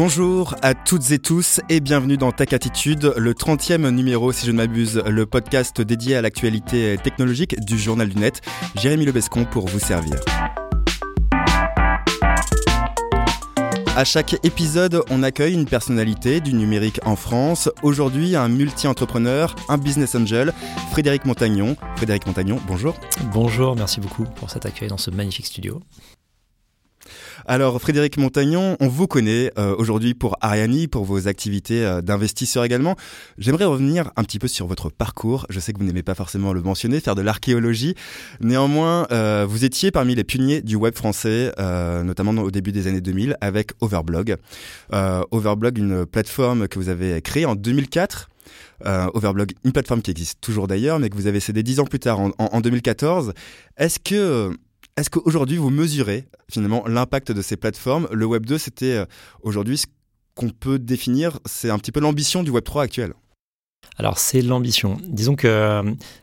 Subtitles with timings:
[0.00, 4.52] Bonjour à toutes et tous et bienvenue dans Tech Attitude, le 30e numéro si je
[4.52, 8.40] ne m'abuse, le podcast dédié à l'actualité technologique du journal du net.
[8.76, 10.20] Jérémy Lebescon pour vous servir.
[13.96, 17.68] À chaque épisode, on accueille une personnalité du numérique en France.
[17.82, 20.52] Aujourd'hui, un multi-entrepreneur, un business angel,
[20.92, 21.76] Frédéric Montagnon.
[21.96, 22.94] Frédéric Montagnon, bonjour.
[23.32, 25.80] Bonjour, merci beaucoup pour cet accueil dans ce magnifique studio.
[27.46, 32.64] Alors Frédéric Montagnon, on vous connaît euh, aujourd'hui pour Ariani, pour vos activités euh, d'investisseur
[32.64, 32.96] également.
[33.38, 35.46] J'aimerais revenir un petit peu sur votre parcours.
[35.48, 37.94] Je sais que vous n'aimez pas forcément le mentionner, faire de l'archéologie.
[38.40, 43.00] Néanmoins, euh, vous étiez parmi les pionniers du web français, notamment au début des années
[43.00, 44.36] 2000 avec Overblog.
[44.92, 48.28] Overblog, une plateforme que vous avez créée en 2004.
[48.84, 51.98] Overblog, une plateforme qui existe toujours d'ailleurs, mais que vous avez cédé dix ans plus
[51.98, 53.32] tard, en, en 2014.
[53.76, 54.52] Est-ce que
[54.98, 58.08] est-ce qu'aujourd'hui vous mesurez finalement l'impact de ces plateformes?
[58.10, 59.04] Le Web 2, c'était euh,
[59.42, 59.86] aujourd'hui ce
[60.34, 63.12] qu'on peut définir, c'est un petit peu l'ambition du Web 3 actuel.
[63.96, 64.98] Alors c'est l'ambition.
[65.04, 65.82] Disons que euh,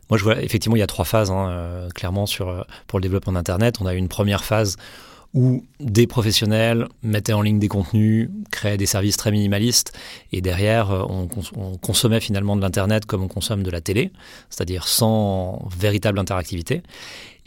[0.10, 3.04] moi je vois effectivement il y a trois phases hein, euh, clairement sur pour le
[3.04, 3.78] développement d'internet.
[3.82, 4.76] On a une première phase
[5.34, 9.92] où des professionnels mettaient en ligne des contenus, créaient des services très minimalistes,
[10.32, 14.14] et derrière, on, on consommait finalement de l'Internet comme on consomme de la télé,
[14.50, 16.84] c'est-à-dire sans véritable interactivité.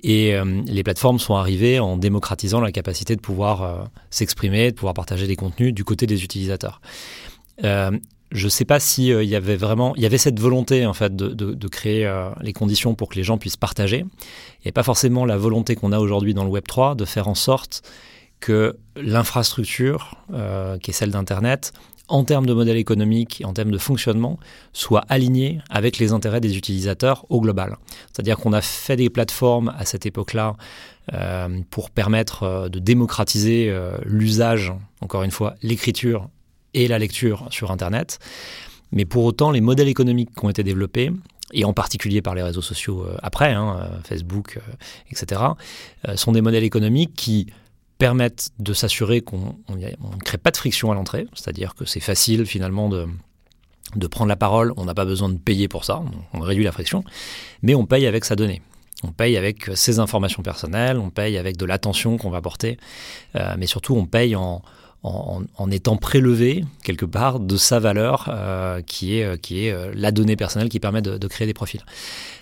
[0.02, 4.76] Et euh, les plateformes sont arrivées en démocratisant la capacité de pouvoir euh, s'exprimer, de
[4.76, 6.80] pouvoir partager des contenus du côté des utilisateurs.
[7.64, 7.90] Euh,
[8.30, 11.16] je ne sais pas s'il y avait vraiment, il y avait cette volonté en fait
[11.16, 14.00] de, de, de créer les conditions pour que les gens puissent partager.
[14.00, 17.06] Il n'y a pas forcément la volonté qu'on a aujourd'hui dans le Web 3 de
[17.06, 17.82] faire en sorte
[18.38, 20.14] que l'infrastructure,
[20.82, 21.72] qui est celle d'Internet,
[22.08, 24.38] en termes de modèle économique et en termes de fonctionnement,
[24.72, 27.76] soit aligné avec les intérêts des utilisateurs au global.
[28.12, 30.56] C'est-à-dire qu'on a fait des plateformes à cette époque-là
[31.14, 36.28] euh, pour permettre euh, de démocratiser euh, l'usage, encore une fois, l'écriture
[36.74, 38.18] et la lecture sur Internet.
[38.92, 41.10] Mais pour autant, les modèles économiques qui ont été développés,
[41.52, 44.58] et en particulier par les réseaux sociaux après, hein, Facebook,
[45.10, 45.40] etc.,
[46.14, 47.46] sont des modèles économiques qui
[47.98, 52.46] permettent de s'assurer qu'on ne crée pas de friction à l'entrée, c'est-à-dire que c'est facile
[52.46, 53.06] finalement de,
[54.06, 57.04] prendre la parole, on n'a pas besoin de payer pour ça, on réduit la friction,
[57.62, 58.62] mais on paye avec sa donnée.
[59.04, 62.78] On paye avec ses informations personnelles, on paye avec de l'attention qu'on va porter,
[63.36, 64.62] euh, mais surtout on paye en,
[65.02, 69.92] en, étant prélevé quelque part de sa valeur euh, qui est, euh, qui est euh,
[69.94, 71.82] la donnée personnelle qui permet de, créer des profils.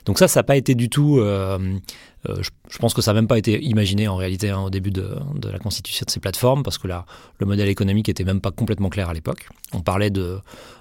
[0.07, 3.39] Donc ça, ça n'a pas été du tout, je, pense que ça n'a même pas
[3.39, 5.17] été imaginé en réalité hein, au début de,
[5.51, 7.05] la constitution de ces plateformes parce que là,
[7.39, 9.49] le modèle économique était même pas complètement clair à l'époque.
[9.73, 10.39] On parlait de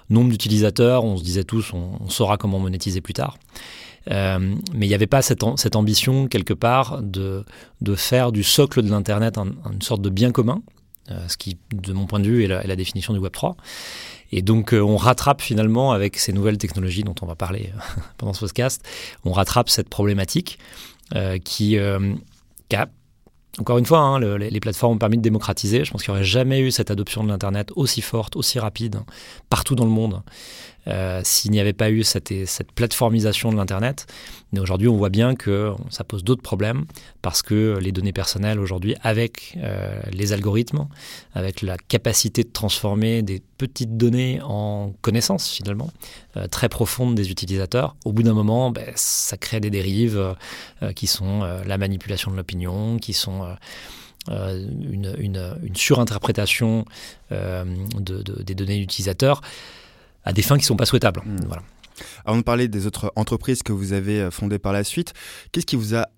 [0.08, 3.38] nombre d'utilisateurs, on se disait tous, on, saura comment monétiser plus tard.
[4.08, 5.42] mais il n'y avait pas cette,
[5.74, 7.44] ambition quelque part de,
[7.80, 10.62] de faire du socle de l'Internet une sorte de bien commun
[11.28, 13.56] ce qui, de mon point de vue, est la, définition du Web 3.
[14.32, 18.00] Et donc, euh, on rattrape finalement avec ces nouvelles technologies dont on va parler euh,
[18.18, 18.82] pendant ce podcast,
[19.24, 20.58] on rattrape cette problématique
[21.44, 21.78] qui,
[22.68, 22.88] qui a
[23.58, 25.84] encore une fois, hein, les, plateformes ont permis de démocratiser.
[25.84, 29.00] Je pense qu'il n'y aurait jamais eu cette adoption de l'Internet aussi forte, aussi rapide,
[29.48, 30.22] partout dans le monde,
[30.88, 34.06] euh, s'il n'y avait pas eu cette, cette plateformisation de l'Internet.
[34.52, 36.84] Mais aujourd'hui, on voit bien que ça pose d'autres problèmes
[37.22, 40.86] parce que les données personnelles aujourd'hui, avec euh, les algorithmes,
[41.34, 45.90] avec la capacité de transformer des petites données en connaissances finalement
[46.36, 50.36] euh, très profondes des utilisateurs, au bout d'un moment, ben, ça crée des dérives
[50.94, 53.44] qui sont la manipulation de l'opinion, qui sont
[54.28, 56.84] une, une, une, surinterprétation
[57.30, 59.40] de, des données utilisateurs
[60.26, 61.22] à des fins qui ne sont pas souhaitables.
[61.24, 61.46] Hmm.
[61.46, 61.62] Voilà.
[62.26, 65.14] Avant de parler des autres entreprises que vous avez euh, fondées par la suite,
[65.52, 66.08] qu'est-ce qui vous a,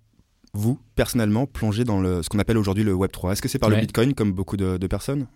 [0.55, 3.71] vous, personnellement, plongé dans le, ce qu'on appelle aujourd'hui le Web3 Est-ce que c'est par
[3.71, 5.27] le Bitcoin, comme beaucoup de, personnes?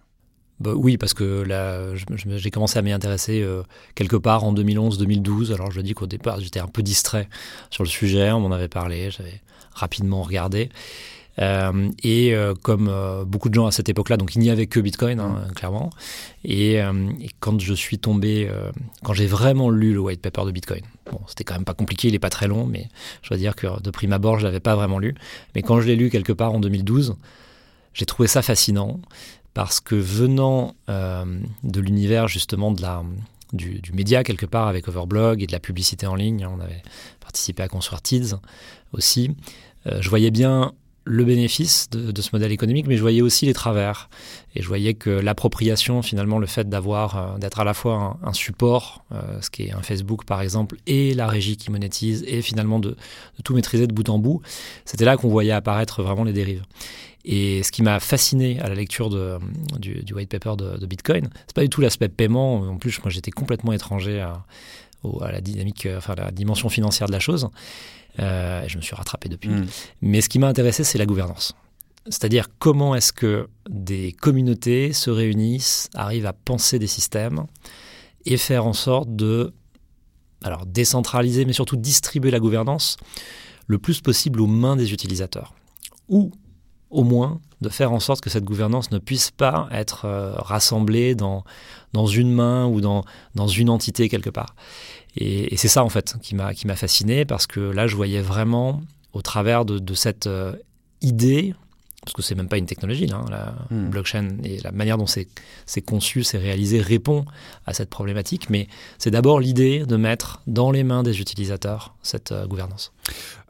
[0.58, 3.62] Bah oui, parce que là, j'ai commencé à m'y intéresser euh,
[3.94, 5.52] quelque part en 2011-2012.
[5.52, 7.28] Alors je dis qu'au départ, j'étais un peu distrait
[7.70, 9.40] sur le sujet, on m'en avait parlé, j'avais
[9.74, 10.70] rapidement regardé.
[11.38, 14.66] Euh, et euh, comme euh, beaucoup de gens à cette époque-là, donc il n'y avait
[14.66, 15.90] que Bitcoin, hein, clairement.
[16.44, 16.80] Et,
[17.40, 18.50] quand je suis tombé,
[19.04, 22.08] quand j'ai vraiment lu le white paper de Bitcoin, bon, c'était quand même pas compliqué,
[22.08, 22.88] il est pas très long, mais
[23.22, 25.14] je dois dire que de prime abord, je l'avais pas vraiment lu.
[25.54, 27.14] Mais quand je l'ai lu quelque part en 2012,
[27.94, 29.00] j'ai trouvé ça fascinant
[29.54, 33.04] parce que venant de l'univers justement de la,
[33.52, 36.82] du, du, média quelque part avec Overblog et de la publicité en ligne, on avait
[37.20, 38.34] participé à construire Tids
[38.92, 39.30] aussi,
[39.86, 40.72] je voyais bien
[41.04, 44.08] le bénéfice de, ce modèle économique, mais je voyais aussi les travers.
[44.54, 48.32] Et je voyais que l'appropriation, finalement, le fait d'avoir, euh, d'être à la fois un,
[48.32, 52.42] support, euh, ce qui est un Facebook par exemple, et la régie qui monétise, et
[52.42, 52.96] finalement de,
[53.44, 54.42] tout maîtriser de bout en bout,
[54.84, 56.62] c'était là qu'on voyait apparaître vraiment les dérives.
[57.24, 59.08] Et ce qui m'a fasciné à la lecture
[59.78, 62.56] du, white paper de, de Bitcoin, c'est pas du tout l'aspect paiement.
[62.56, 64.44] En plus, moi, j'étais complètement étranger à,
[65.20, 67.48] à, la dynamique, enfin, la dimension financière de la chose.
[68.18, 69.50] Euh, je me suis rattrapé depuis.
[69.50, 69.66] Hmm.
[70.02, 71.54] Mais ce qui m'a intéressé, c'est la gouvernance.
[72.06, 77.46] C'est-à-dire comment est-ce que des communautés se réunissent, arrivent à penser des systèmes
[78.24, 79.52] et faire en sorte de
[80.42, 82.96] alors décentraliser, mais surtout distribuer la gouvernance
[83.68, 85.54] le plus possible aux mains des utilisateurs.
[86.08, 86.32] Ou
[86.90, 91.14] au moins de faire en sorte que cette gouvernance ne puisse pas être euh, rassemblée
[91.14, 91.44] dans,
[91.92, 93.04] dans une main ou dans,
[93.34, 94.54] dans une entité quelque part.
[95.16, 98.82] Et, c'est ça en fait qui m'a fasciné parce que là je voyais vraiment
[99.12, 100.54] au travers de, cette euh,
[101.00, 101.54] idée
[102.02, 103.90] parce que c'est même pas une technologie, hein, la hmm.
[103.90, 105.28] blockchain et la manière dont c'est
[105.82, 107.24] conçu, c'est réalisé répond
[107.64, 108.66] à cette problématique, mais
[108.98, 112.92] c'est d'abord l'idée de mettre dans les mains des utilisateurs cette euh, gouvernance.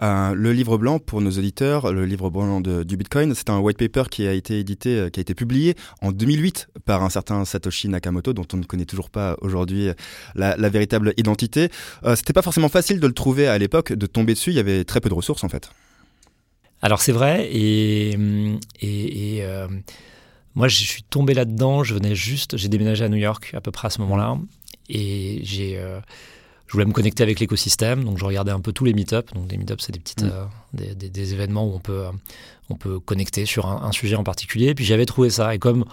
[0.02, 3.78] Euh, le livre blanc pour nos auditeurs, le livre blanc du Bitcoin, c'est un white
[3.78, 7.46] paper qui a été édité, euh, qui a été publié en 2008 par un certain
[7.46, 9.88] Satoshi Nakamoto, dont on ne connaît toujours pas aujourd'hui
[10.34, 11.70] la, la, véritable identité.
[12.14, 14.50] C'était pas forcément facile de le trouver à l'époque, de tomber dessus.
[14.50, 15.70] Il y avait très peu de ressources en fait.
[16.82, 18.10] Alors c'est vrai, et,
[18.80, 19.68] et, euh,
[20.56, 23.70] moi je suis tombé là-dedans, je venais juste, j'ai déménagé à New York à peu
[23.70, 24.36] près à ce moment-là,
[24.88, 26.00] et j'ai, euh,
[26.66, 29.46] je voulais me connecter avec l'écosystème, donc je regardais un peu tous les meet-ups, donc
[29.46, 30.32] des meet-ups c'est des petites, mm.
[30.32, 32.06] euh, des, des, événements où on peut,
[32.68, 35.84] on peut connecter sur un, sujet en particulier, puis j'avais trouvé ça, et comme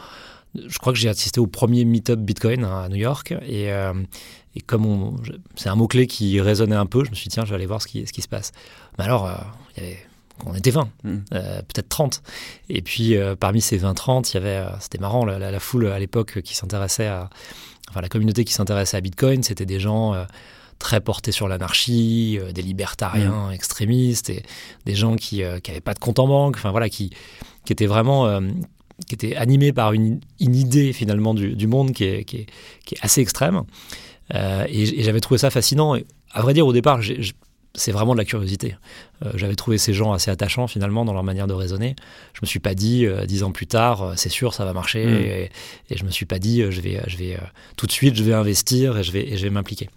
[0.56, 5.22] je crois que j'ai assisté au premier meet-up Bitcoin à New York, et, et comme
[5.56, 7.68] c'est un mot-clé qui résonnait un peu, je me suis dit tiens je vais aller
[7.68, 8.54] voir ce qui, ce qui se passe.
[8.98, 9.30] Mais alors,
[9.78, 10.09] il y avait
[10.46, 11.18] on était 20, hmm.
[11.34, 12.22] euh, peut-être 30.
[12.70, 16.00] Et puis euh, parmi ces 20-30, il y avait, euh, c'était marrant, la, foule à
[16.00, 17.30] l'époque qui s'intéressait à,
[17.90, 20.16] enfin la communauté qui s'intéressait à Bitcoin, c'était des gens
[20.78, 23.54] très portés sur l'anarchie, des libertariens hmm.
[23.54, 24.44] extrémistes, et
[24.86, 27.12] des gens qui n'avaient pas de compte en banque, enfin voilà, qui,
[27.66, 28.42] qui étaient vraiment
[29.08, 32.48] qui étaient animés par une, idée finalement du, monde qui est, qui, est,
[33.02, 33.64] assez extrême.
[34.34, 35.96] et, j'avais trouvé ça fascinant.
[35.96, 37.34] Et, à vrai dire, au départ, j'ai
[37.76, 38.76] c'est vraiment de la curiosité.
[39.26, 41.96] Euh, j'avais trouvé ces gens assez attachants finalement dans leur manière de raisonner.
[42.34, 44.74] Je me suis pas dit euh, dix ans plus tard, euh, c'est sûr, ça va
[44.74, 45.06] marcher.
[45.06, 45.16] Mm.
[45.16, 45.50] Et,
[45.90, 47.38] et, je me suis pas dit, je vais, je vais
[47.78, 49.90] tout de suite, je vais investir et je vais, et je vais m'impliquer.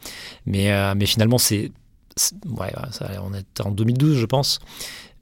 [0.46, 1.72] Mais, mais finalement, c'est,
[2.46, 4.58] ouais, ça, on est en 2012, je pense.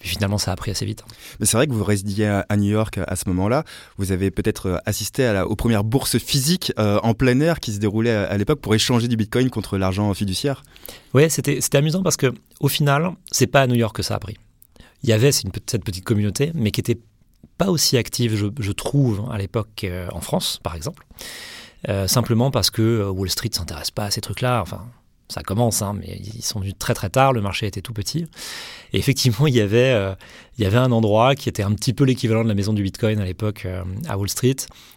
[0.01, 1.05] Puis finalement, ça a pris assez vite.
[1.39, 3.65] Mais c'est vrai que vous résidiez à, New York à ce moment-là.
[3.99, 7.61] Vous avez peut-être euh, assisté à la, aux premières bourses physiques euh, en plein air
[7.61, 10.63] qui se déroulaient à, l'époque pour échanger du Bitcoin contre l'argent fiduciaire.
[11.13, 14.19] Oui, c'était amusant parce que au final, c'est pas à New York que ça a
[14.19, 14.39] pris.
[15.03, 16.99] Il y avait une, cette petite communauté, mais qui était
[17.59, 21.07] pas aussi active, je, trouve, à l'époque euh, en France, par exemple.
[22.07, 24.63] simplement parce que Wall Street s'intéresse pas à ces trucs-là.
[24.63, 24.87] Enfin,
[25.31, 28.27] ça commence, hein, mais ils sont venus très très tard, le marché était tout petit.
[28.93, 30.15] Et effectivement, il y avait, euh,
[30.59, 32.83] il y avait un endroit qui était un petit peu l'équivalent de la maison du
[32.83, 34.57] Bitcoin à l'époque euh, à Wall Street,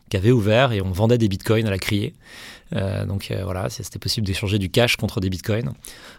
[0.10, 2.14] qui avait ouvert et on vendait des Bitcoins à la criée.
[2.76, 5.74] Euh, donc voilà, c'était possible d'échanger du cash contre des Bitcoins.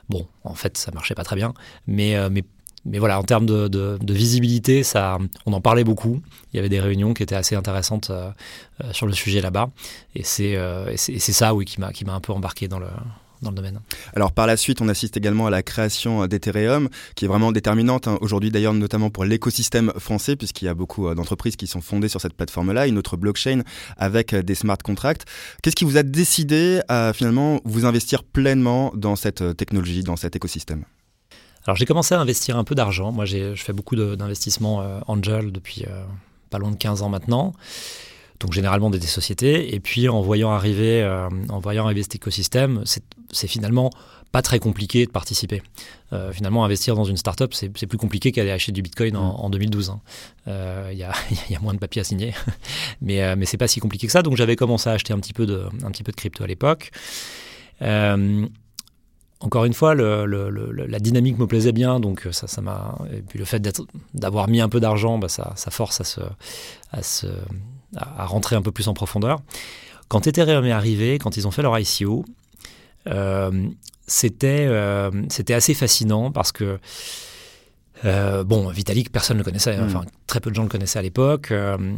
[0.09, 1.53] Bon, en fait, ça marchait pas très bien,
[1.87, 2.45] mais, mais
[2.87, 6.21] mais voilà, en termes de, visibilité, ça, on en parlait beaucoup.
[6.53, 8.13] Il y avait des réunions qui étaient assez intéressantes
[8.93, 9.71] sur le sujet là-bas.
[10.15, 10.53] Et c'est
[11.19, 12.89] ça, oui, qui m'a un peu embarqué dans le,
[13.45, 13.81] dans le domaine.
[14.15, 18.09] Alors par la suite, on assiste également à la création d'Ethereum, qui est vraiment déterminante
[18.09, 18.19] hein.
[18.21, 22.09] aujourd'hui d'ailleurs notamment pour l'écosystème français, puisqu'il y a beaucoup euh, d'entreprises qui sont fondées
[22.09, 23.63] sur cette plateforme-là, une autre blockchain
[23.97, 25.25] avec euh, des smart contracts.
[25.63, 30.17] Qu'est-ce qui vous a décidé à finalement vous investir pleinement dans cette euh, technologie, dans
[30.17, 30.85] cet écosystème?
[31.67, 33.11] Alors j'ai commencé à investir un peu d'argent.
[33.11, 35.87] Moi je fais beaucoup d'investissements angel depuis
[36.51, 37.55] pas loin de 15 ans maintenant
[38.53, 39.75] généralement des, sociétés.
[39.75, 43.91] Et puis en voyant arriver, euh, en voyant arriver cet écosystème, c'est finalement
[44.33, 45.63] pas très compliqué de participer.
[46.13, 49.91] Euh, finalement, investir dans une startup, c'est plus compliqué qu'aller acheter du Bitcoin en, 2012.
[49.91, 49.93] Mm.
[49.93, 50.01] Il hein.
[50.49, 51.13] euh, y, a,
[51.51, 52.35] y, a, moins de papiers à signer,
[53.01, 54.23] mais, mais c'est pas si compliqué que ça.
[54.23, 56.49] Donc j'avais commencé à acheter un petit peu de, un petit peu de crypto à
[56.49, 56.91] l'époque.
[59.41, 62.99] encore une fois, le, la dynamique me plaisait bien, donc ça, ça m'a.
[63.13, 63.63] Et puis le fait
[64.15, 66.21] d'avoir mis un peu d'argent, bah, ça, ça, force à se,
[66.91, 67.29] à se,
[67.97, 69.41] à, rentrer un peu plus en profondeur.
[70.09, 72.25] Quand Ethereum est arrivé, quand ils ont fait leur ICO,
[73.09, 73.69] euh,
[74.43, 76.79] euh, c'était assez fascinant parce que
[78.05, 79.85] euh, bon, Vitalik, personne ne le connaissait, mm.
[79.85, 81.53] enfin très peu de gens le connaissaient à l'époque.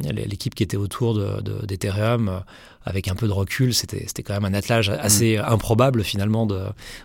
[0.04, 4.54] L'équipe qui était autour d'Ethereum, de, avec un peu de recul, c'était quand même un
[4.54, 5.44] attelage assez mm.
[5.46, 6.64] improbable finalement de,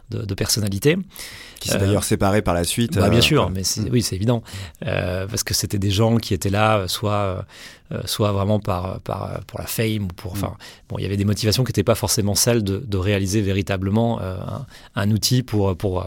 [0.10, 0.98] de, personnalités.
[1.60, 2.96] Qui s'est d'ailleurs séparé par la suite.
[2.96, 3.90] Bah, bien sûr, mais mm.
[3.92, 4.44] oui, c'est évident.
[4.82, 7.46] parce que c'était des gens qui étaient là, soit
[7.92, 10.32] euh, soit vraiment par, par, pour la fame ou pour.
[10.32, 10.56] Enfin,
[10.88, 14.22] bon, il y avait des motivations qui n'étaient pas forcément celles de, de réaliser véritablement
[14.22, 14.38] euh,
[14.96, 16.06] un, outil pour, pour, euh,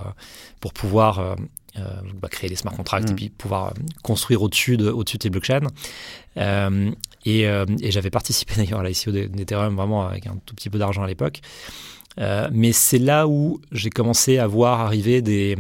[0.60, 1.36] pour pouvoir
[1.76, 3.16] bah, créer des smart contracts et mm.
[3.16, 5.68] puis pouvoir construire au-dessus de, au-dessus de ces blockchains.
[6.36, 11.02] et, et j'avais participé d'ailleurs à l'ICO d'Ethereum vraiment avec un tout petit peu d'argent
[11.02, 11.40] à l'époque.
[12.20, 15.56] Euh, mais c'est là où j'ai commencé à voir arriver des,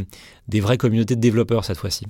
[0.48, 2.06] des vraies communautés de développeurs cette fois-ci.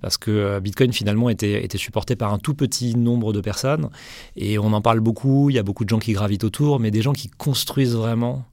[0.00, 3.88] Parce que euh, Bitcoin finalement était, était supporté par un tout petit nombre de personnes.
[4.36, 6.90] Et on en parle beaucoup, il y a beaucoup de gens qui gravitent autour, mais
[6.90, 8.44] des gens qui construisent vraiment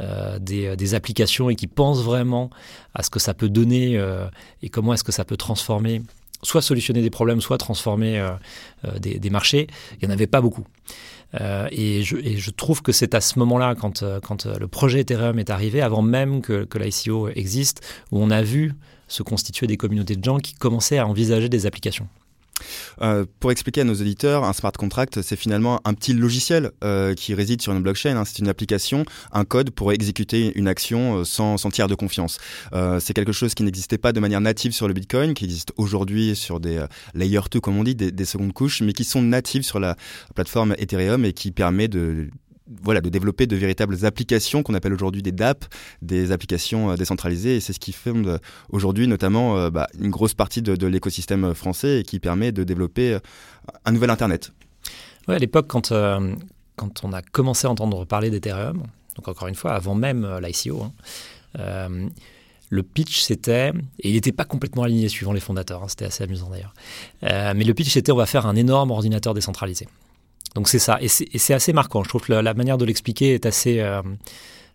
[0.00, 2.50] euh, des, des, applications et qui pensent vraiment
[2.94, 4.00] à ce que ça peut donner
[4.62, 6.02] et comment est-ce que ça peut transformer,
[6.42, 8.24] soit solutionner des problèmes, soit transformer
[8.98, 9.66] des, marchés.
[10.00, 10.66] Il n'y en avait pas beaucoup.
[11.40, 15.00] Euh, et, je, trouve que c'est à ce moment-là, quand, euh, quand euh, le projet
[15.00, 17.80] Ethereum est arrivé, avant même que, que l'ICO existe,
[18.12, 18.74] où on a vu
[19.08, 22.08] se constituer des communautés de gens qui commençaient à envisager des applications.
[23.00, 27.14] Euh, pour expliquer à nos auditeurs, un smart contract, c'est finalement un petit logiciel euh,
[27.14, 28.16] qui réside sur une blockchain.
[28.16, 28.24] Hein.
[28.24, 32.38] C'est une application, un code pour exécuter une action euh, sans, sans tiers de confiance.
[33.00, 36.36] c'est quelque chose qui n'existait pas de manière native sur le Bitcoin, qui existe aujourd'hui
[36.36, 39.62] sur des layer 2, comme on dit, des, des secondes couches, mais qui sont natives
[39.62, 39.96] sur la
[40.34, 42.28] plateforme Ethereum et qui permet de
[42.82, 45.64] voilà, de développer de véritables applications qu'on appelle aujourd'hui des DApp,
[46.02, 47.56] des applications euh, décentralisées.
[47.56, 48.38] Et c'est ce qui fonde euh,
[48.70, 53.18] aujourd'hui notamment euh, bah, une grosse partie de, l'écosystème français et qui permet de développer
[53.84, 54.52] un nouvel Internet.
[55.28, 55.92] Ouais, à l'époque, quand,
[56.76, 58.82] quand on a commencé à entendre parler d'Ethereum,
[59.16, 60.86] donc encore une fois, avant même l'ICO,
[61.58, 62.10] hein,
[62.68, 66.24] le pitch c'était, et il n'était pas complètement aligné suivant les fondateurs, hein, c'était assez
[66.24, 66.74] amusant d'ailleurs,
[67.54, 69.88] mais le pitch c'était on va faire un énorme ordinateur décentralisé.
[70.54, 70.98] Donc c'est ça.
[71.00, 72.02] Et c'est assez marquant.
[72.04, 73.80] Je trouve que la, manière de l'expliquer est assez.
[73.80, 74.02] Euh,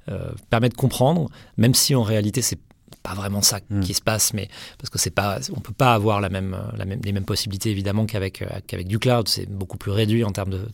[0.09, 2.57] euh, permet de comprendre, même si en réalité c'est
[3.03, 3.81] pas vraiment ça hmm.
[3.81, 6.85] qui se passe, mais parce que c'est pas, on peut pas avoir la même, la
[6.85, 9.27] même, les mêmes possibilités évidemment qu'avec euh, qu'avec du cloud.
[9.27, 10.67] C'est beaucoup plus réduit en termes de,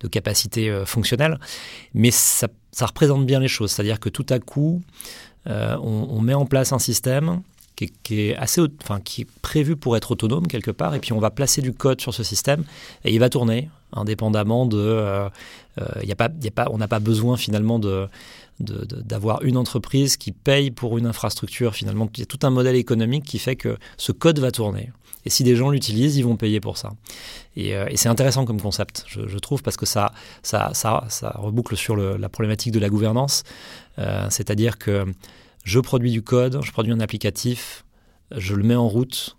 [0.00, 1.38] de, capacité fonctionnelle,
[1.92, 3.72] mais ça, ça, représente bien les choses.
[3.72, 4.80] C'est-à-dire que tout à coup,
[5.46, 7.42] on, on, met en place un système
[8.02, 11.20] qui est, assez, enfin, qui est prévu pour être autonome quelque part, et puis on
[11.20, 12.64] va placer du code sur ce système,
[13.04, 14.78] et il va tourner indépendamment de...
[14.78, 15.28] Euh,
[15.80, 18.08] euh, y a pas, y a pas, on n'a pas besoin finalement de
[18.60, 21.76] d'avoir une entreprise qui paye pour une infrastructure.
[21.76, 24.90] Finalement, il y a tout un modèle économique qui fait que ce code va tourner.
[25.24, 26.90] Et si des gens l'utilisent, ils vont payer pour ça.
[27.54, 30.10] Et, euh, c'est intéressant comme concept, je, trouve, parce que ça,
[30.42, 33.44] ça, ça, ça reboucle sur la problématique de la gouvernance.
[34.28, 35.06] C'est-à-dire que
[35.62, 37.84] je produis du code, je produis un applicatif,
[38.36, 39.36] je le mets en route.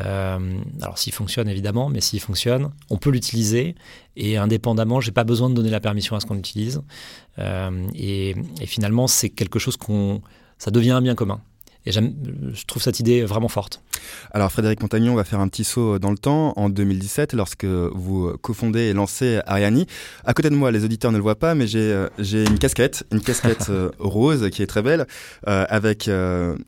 [0.00, 3.74] Euh, alors s'il fonctionne évidemment, mais s'il fonctionne, on peut l'utiliser
[4.16, 6.82] et indépendamment, j'ai pas besoin de donner la permission à ce qu'on utilise.
[7.38, 10.20] Euh, et, et, finalement, c'est quelque chose qu'on,
[10.58, 11.40] ça devient un bien commun.
[11.86, 13.82] Et je trouve cette idée vraiment forte.
[14.32, 18.32] Alors Frédéric Montagnon va faire un petit saut dans le temps en 2017 lorsque vous
[18.40, 19.86] cofondez et lancez Ariani.
[20.24, 23.04] À côté de moi, les auditeurs ne le voient pas, mais j'ai euh, une casquette,
[23.12, 25.06] une casquette euh, rose qui est très belle,
[25.48, 26.08] euh, avec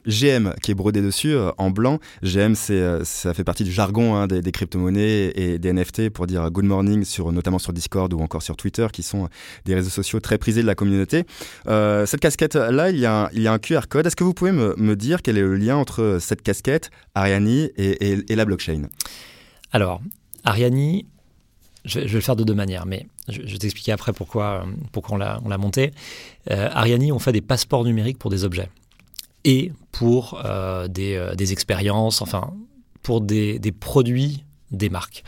[0.06, 1.98] GM qui est brodé dessus en blanc.
[2.22, 6.26] GM, c'est ça fait partie du jargon hein, des, des crypto-monnaies et des NFT pour
[6.26, 9.28] dire good morning sur notamment sur Discord ou encore sur Twitter, qui sont
[9.64, 11.24] des réseaux sociaux très prisés de la communauté.
[11.66, 14.06] cette casquette là, il y a un, il y a un QR code.
[14.06, 17.70] Est-ce que vous pouvez me, me dire quel est le lien entre cette casquette Ariani
[17.76, 18.88] et, la blockchain?
[19.72, 20.00] Alors,
[20.44, 21.06] Ariani,
[21.84, 25.16] je, vais le faire de deux manières, mais je, vais t'expliquer après pourquoi, euh, on
[25.16, 25.92] l'a monté.
[26.50, 28.68] Euh, Ariani, on fait des passeports numériques pour des objets
[29.44, 32.52] et pour euh, des, expériences, enfin,
[33.02, 35.22] pour des, produits des marques.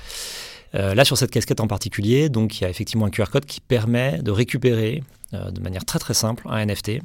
[0.73, 3.61] là, sur cette casquette en particulier, donc il y a effectivement un QR code qui
[3.61, 7.01] permet de récupérer de manière très très simple un NFT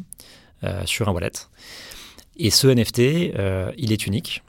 [0.86, 1.32] sur un wallet.
[2.38, 3.00] Et ce NFT,
[3.78, 4.42] il est unique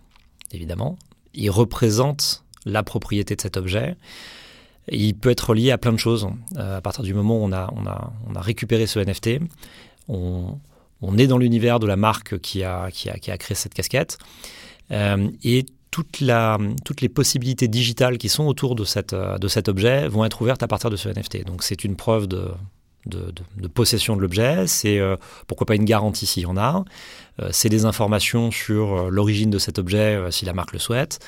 [0.55, 0.97] évidemment.
[1.35, 3.97] Il représente la propriété de cet objet.
[4.88, 6.29] Il peut être lié à plein de choses.
[6.57, 9.41] Euh, à partir du moment où on a, récupéré ce NFT,
[10.09, 10.59] on,
[11.19, 14.19] est dans l'univers de la marque qui a, créé cette casquette.
[14.91, 20.62] Euh, et toutes les possibilités digitales qui sont autour de cet objet vont être ouvertes
[20.62, 21.47] à partir de ce NFT.
[21.47, 22.50] Donc c'est une preuve de,
[23.06, 26.84] de, possession de l'objet, c'est euh, pourquoi pas une garantie s'il y en a,
[27.40, 31.18] euh, c'est des informations sur euh, l'origine de cet objet si la marque le souhaite,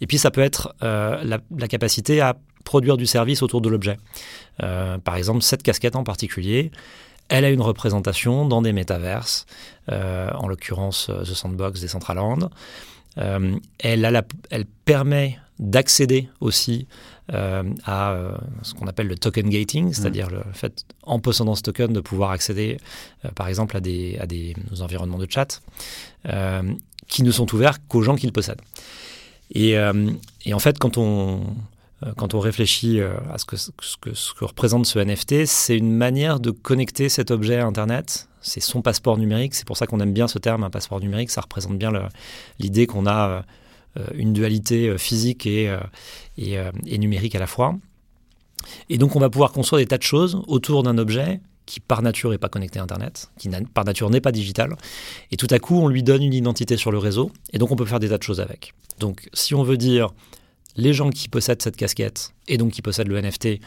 [0.00, 3.96] et puis ça peut être la, capacité à produire du service autour de l'objet.
[4.58, 6.70] par exemple, cette casquette en particulier,
[7.28, 9.46] elle a une représentation dans des métaverses,
[9.90, 12.50] en l'occurrence The Sandbox des Centraland.
[13.16, 16.86] elle, a elle permet d'accéder aussi
[17.32, 18.32] euh, à euh,
[18.62, 22.30] ce qu'on appelle le token gating, c'est-à-dire le fait, en possédant ce token, de pouvoir
[22.30, 22.78] accéder,
[23.24, 25.60] euh, par exemple, à des, des environnements de chat
[27.06, 28.60] qui ne sont ouverts qu'aux gens qui le possèdent.
[29.54, 31.40] Et, en fait, quand on,
[32.16, 36.50] quand on réfléchit à ce que, ce que représente ce NFT, c'est une manière de
[36.50, 39.54] connecter cet objet à Internet c'est son passeport numérique.
[39.54, 41.30] C'est pour ça qu'on aime bien ce terme, un passeport numérique.
[41.30, 41.92] Ça représente bien
[42.58, 43.42] l'idée qu'on a
[44.14, 45.74] une dualité physique et,
[46.36, 47.76] et, numérique à la fois.
[48.88, 52.02] Et donc on va pouvoir construire des tas de choses autour d'un objet qui par
[52.02, 54.74] nature n'est pas connecté à Internet, qui par nature n'est pas digital.
[55.30, 57.76] Et tout à coup, on lui donne une identité sur le réseau, et donc on
[57.76, 58.72] peut faire des tas de choses avec.
[58.98, 60.08] Donc si on veut dire
[60.78, 63.60] les gens qui possèdent cette casquette et donc qui possèdent le NFT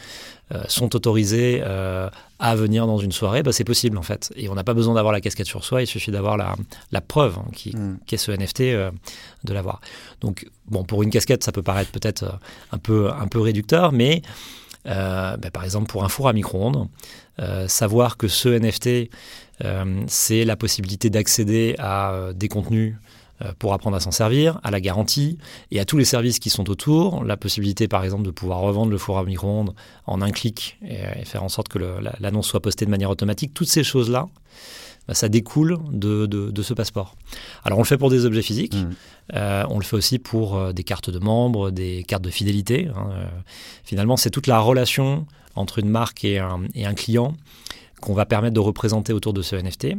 [0.53, 4.31] euh, sont autorisés euh, à venir dans une soirée, bah, c'est possible en fait.
[4.37, 6.55] Et on n'a pas besoin d'avoir la casquette sur soi, il suffit d'avoir la,
[6.91, 7.99] la, preuve hein, qui, mm.
[8.15, 8.91] ce NFT euh,
[9.43, 9.81] de l'avoir.
[10.21, 12.39] Donc bon, pour une casquette, ça peut paraître peut-être
[12.71, 14.21] un peu, un peu réducteur, mais
[14.85, 16.87] bah, par exemple pour un four à micro-ondes,
[17.67, 19.11] savoir que ce NFT,
[20.07, 22.95] c'est la possibilité d'accéder à des contenus
[23.59, 25.37] pour apprendre à s'en servir, à la garantie
[25.71, 27.23] et à tous les services qui sont autour.
[27.23, 29.73] La possibilité, par exemple, de pouvoir revendre le four à micro-ondes
[30.05, 31.79] en un clic et, faire en sorte que
[32.19, 33.53] l'annonce soit postée de manière automatique.
[33.53, 34.27] Toutes ces choses-là,
[35.07, 37.15] bah, ça découle de, de, ce passeport.
[37.63, 38.75] Alors, on le fait pour des objets physiques.
[38.75, 38.89] Mmh.
[39.33, 42.89] Euh, on le fait aussi pour euh, des cartes de membres, des cartes de fidélité.
[42.95, 43.09] Hein.
[43.83, 47.35] finalement, c'est toute la relation entre une marque et un, et un client
[48.01, 49.95] qu'on va permettre de représenter autour de ce NFT.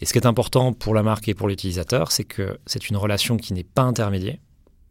[0.00, 2.96] Et ce qui est important pour la marque et pour l'utilisateur, c'est que c'est une
[2.96, 4.36] relation qui n'est pas intermédiaire,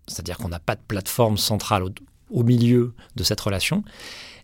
[0.07, 1.83] c'est-à-dire qu'on n'a pas de plateforme centrale
[2.29, 3.83] au, milieu de cette relation,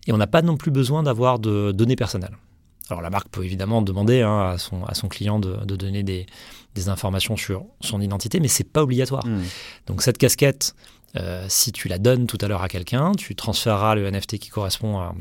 [0.07, 2.37] et on n'a pas non plus besoin d'avoir de données personnelles.
[2.89, 6.25] Alors la marque peut évidemment demander hein, à, son, à son client de, donner des,
[6.87, 9.25] informations sur son identité, mais c'est pas obligatoire.
[9.25, 9.43] Mmh.
[9.87, 10.75] Donc cette casquette,
[11.15, 14.49] euh, si tu la donnes tout à l'heure à quelqu'un, tu transféreras le NFT qui
[14.49, 15.13] correspond à,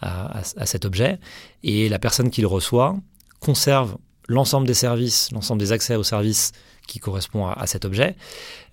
[0.00, 1.18] à, cet objet,
[1.62, 2.96] et la personne qui le reçoit
[3.40, 3.96] conserve
[4.28, 6.52] l'ensemble des services, l'ensemble des accès aux services
[6.86, 8.16] qui correspond à, cet objet.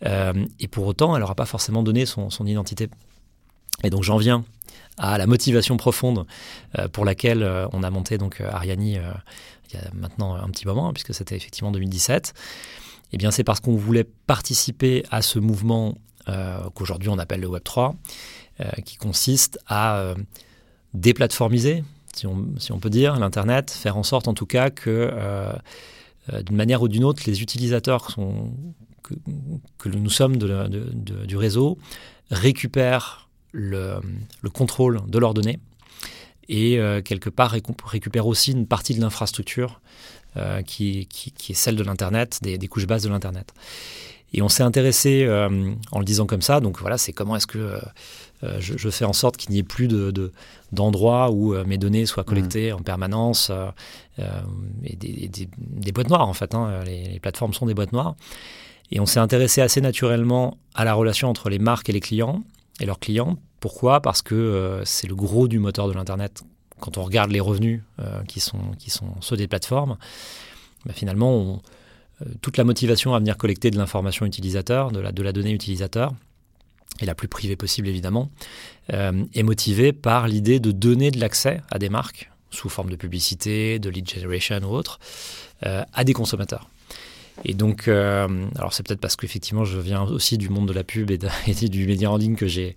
[0.05, 2.89] Euh, et pour autant, elle n'aura pas forcément donné son, identité.
[3.83, 4.45] Et donc j'en viens
[4.97, 6.25] à la motivation profonde
[6.77, 10.65] euh, pour laquelle euh, on a monté donc Ariani il y a maintenant un petit
[10.65, 12.33] moment, puisque c'était effectivement 2017.
[13.11, 15.95] Eh bien, c'est parce qu'on voulait participer à ce mouvement
[16.73, 17.95] qu'aujourd'hui on appelle le Web 3,
[18.83, 20.15] qui consiste à
[20.95, 21.83] déplatformiser,
[22.15, 25.51] si on, peut dire, l'Internet, faire en sorte en tout cas que, euh,
[26.33, 28.15] euh, d'une manière ou d'une autre, les utilisateurs
[29.77, 31.77] que, nous sommes du réseau
[32.31, 33.99] récupèrent le,
[34.53, 35.59] contrôle de leurs données
[36.47, 39.81] et euh, quelque part récupèrent aussi une partie de l'infrastructure
[40.65, 41.07] qui,
[41.49, 43.53] est celle de l'Internet, des, des, couches basses de l'Internet.
[44.33, 45.25] Et on s'est intéressé
[45.91, 47.79] en le disant comme ça, donc voilà, c'est comment est-ce que
[48.45, 49.87] euh, je, fais en sorte qu'il n'y ait plus
[50.71, 52.75] d'endroits de, où euh, mes données soient collectées mmh.
[52.75, 54.41] en permanence euh,
[54.83, 56.53] et des, boîtes noires en fait.
[56.53, 56.83] Hein.
[56.85, 58.15] Les, plateformes sont des boîtes noires.
[58.91, 62.43] Et on s'est intéressé assez naturellement à la relation entre les marques et les clients
[62.79, 63.37] et leurs clients.
[63.59, 63.99] Pourquoi?
[64.01, 66.43] Parce que c'est le gros du moteur de l'Internet.
[66.79, 67.81] Quand on regarde les revenus
[68.27, 69.97] qui, sont, qui sont ceux des plateformes,
[70.85, 71.63] bah, finalement,
[72.41, 76.13] toute la motivation à venir collecter de l'information utilisateur, de la, de la donnée utilisateur,
[77.01, 78.29] et la plus privée possible évidemment,
[78.93, 82.95] euh, est motivée par l'idée de donner de l'accès à des marques sous forme de
[82.95, 84.99] publicité, de lead generation ou autre,
[85.65, 86.69] euh, à des consommateurs.
[87.43, 90.85] Et donc, euh, alors c'est peut-être parce qu'effectivement je viens aussi du monde de la
[90.85, 91.17] pub et,
[91.69, 92.75] du média en ligne que j'ai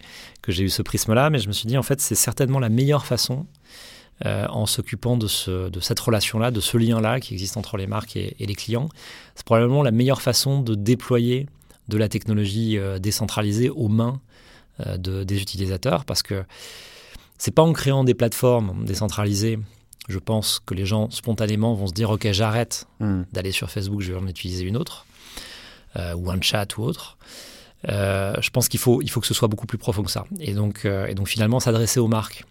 [0.48, 3.46] eu ce prisme-là, mais je me suis dit en fait c'est certainement la meilleure façon
[4.24, 8.16] en s'occupant de, ce, de cette relation-là, de ce lien-là qui existe entre les marques
[8.16, 8.88] et les clients.
[9.36, 11.46] C'est probablement la meilleure façon de déployer
[11.88, 14.20] de la technologie euh, décentralisée aux mains
[14.86, 16.44] euh, des utilisateurs parce que
[17.38, 19.58] c'est pas en créant des plateformes décentralisées
[20.08, 23.22] je pense que les gens spontanément vont se dire ok j'arrête hmm.
[23.32, 25.06] d'aller sur Facebook, je vais en utiliser une autre
[25.96, 27.18] euh, ou un chat ou autre.
[27.84, 30.24] je pense qu'il faut, il faut que ce soit beaucoup plus profond que ça.
[30.40, 32.44] Et donc, et donc finalement s'adresser aux marques,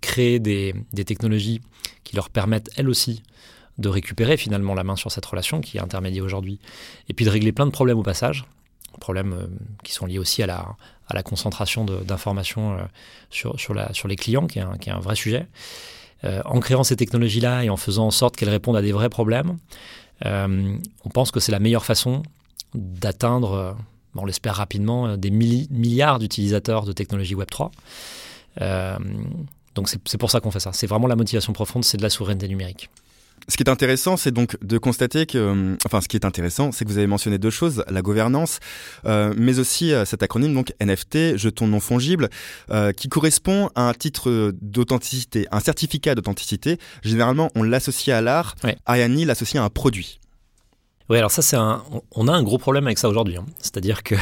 [0.00, 1.60] créer des, des, technologies
[2.04, 3.22] qui leur permettent elles aussi
[3.82, 6.58] de récupérer finalement la main sur cette relation qui est intermédiaire aujourd'hui,
[7.08, 8.46] et puis de régler plein de problèmes au passage,
[9.02, 9.46] problèmes euh,
[9.82, 10.76] qui sont liés aussi à la,
[11.08, 12.82] à la concentration d'informations euh,
[13.30, 15.46] sur, sur, sur les clients, qui est un, qui est un vrai sujet.
[16.24, 19.10] Euh, en créant ces technologies-là et en faisant en sorte qu'elles répondent à des vrais
[19.10, 19.58] problèmes,
[20.24, 22.22] on pense que c'est la meilleure façon
[22.76, 23.76] d'atteindre,
[24.14, 27.70] on l'espère rapidement, des milliards d'utilisateurs de technologies Web3.
[29.74, 30.72] donc c'est pour ça qu'on fait ça.
[30.72, 32.88] C'est vraiment la motivation profonde, c'est de la souveraineté numérique.
[33.48, 36.72] Ce qui est intéressant, c'est donc de constater que, euh, enfin, ce qui est intéressant,
[36.72, 38.60] c'est que vous avez mentionné deux choses la gouvernance,
[39.04, 42.28] euh, mais aussi euh, cet acronyme donc NFT, jeton non fongible,
[42.96, 46.78] qui correspond à un titre d'authenticité, un certificat d'authenticité.
[47.02, 48.54] Généralement, on l'associe à l'art.
[48.64, 48.76] Ouais.
[48.86, 50.20] Ariani l'associe à un produit.
[51.08, 53.36] Oui, alors ça, c'est un, on a un gros problème avec ça aujourd'hui.
[53.36, 53.46] Hein.
[53.58, 54.14] C'est-à-dire que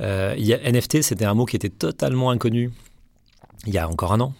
[0.00, 2.72] y a NFT, c'était un mot qui était totalement inconnu
[3.66, 4.34] il y a encore un an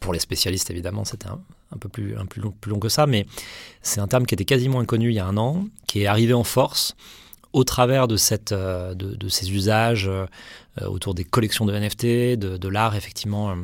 [0.00, 1.40] pour les spécialistes, évidemment, c'était un,
[1.78, 3.26] peu plus, un plus, long, plus long que ça, mais
[3.82, 6.32] c'est un terme qui était quasiment inconnu il y a un an, qui est arrivé
[6.32, 6.96] en force
[7.52, 10.10] au travers de, cette, de, de ces usages
[10.82, 13.56] autour des collections de NFT, de, l'art, effectivement,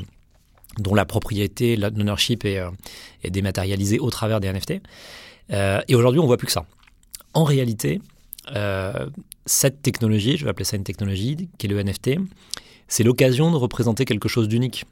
[0.78, 2.62] dont la propriété, l'ownership est,
[3.22, 4.80] est dématérialisée au travers des NFT.
[5.50, 6.64] et aujourd'hui, on voit plus que ça.
[7.34, 8.00] En réalité,
[8.54, 9.08] euh,
[9.46, 12.18] cette technologie, je vais appeler ça une technologie, qui est le NFT,
[12.88, 14.84] c'est l'occasion de représenter quelque chose d'unique.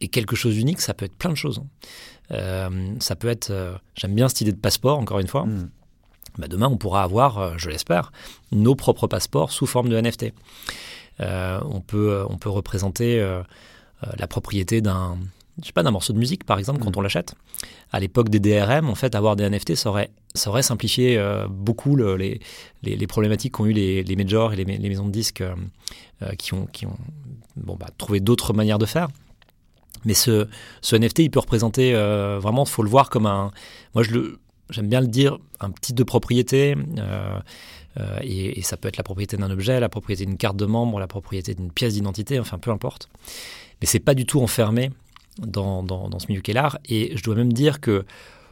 [0.00, 1.62] Et quelque chose d'unique, ça peut être plein de choses.
[2.32, 5.44] Euh, ça peut être, euh, j'aime bien cette idée de passeport, encore une fois.
[5.44, 5.70] Hmm.
[6.38, 8.12] Bah, demain, on pourra avoir, je l'espère,
[8.52, 10.32] nos propres passeports sous forme de NFT.
[11.18, 13.20] on, peut, on peut représenter
[14.16, 15.18] la propriété d'un
[15.74, 16.98] pas, d'un morceau de musique, par exemple, quand mm.
[16.98, 17.34] on l'achète.
[17.92, 21.46] À l'époque des DRM, en fait, avoir des NFT, ça aurait, ça aurait simplifié euh,
[21.48, 22.40] beaucoup les,
[22.82, 25.54] les, problématiques qu'ont eu les, les majors et les, maisons de disques euh,
[26.22, 26.96] euh, qui ont, qui ont
[27.56, 29.08] bon, bah, trouvé d'autres manières de faire.
[30.04, 30.48] Mais ce,
[30.80, 33.50] ce NFT, il peut représenter vraiment, il faut le voir comme un.
[33.94, 34.38] Moi, je le,
[34.70, 36.74] j'aime bien le dire, un titre de propriété.
[38.22, 41.00] Et, et, ça peut être la propriété d'un objet, la propriété d'une carte de membre,
[41.00, 43.08] la propriété d'une pièce d'identité, enfin peu importe.
[43.80, 44.90] Mais c'est pas du tout enfermé
[45.38, 46.78] dans, dans, ce milieu qu'est l'art.
[46.88, 48.04] Et je dois même dire que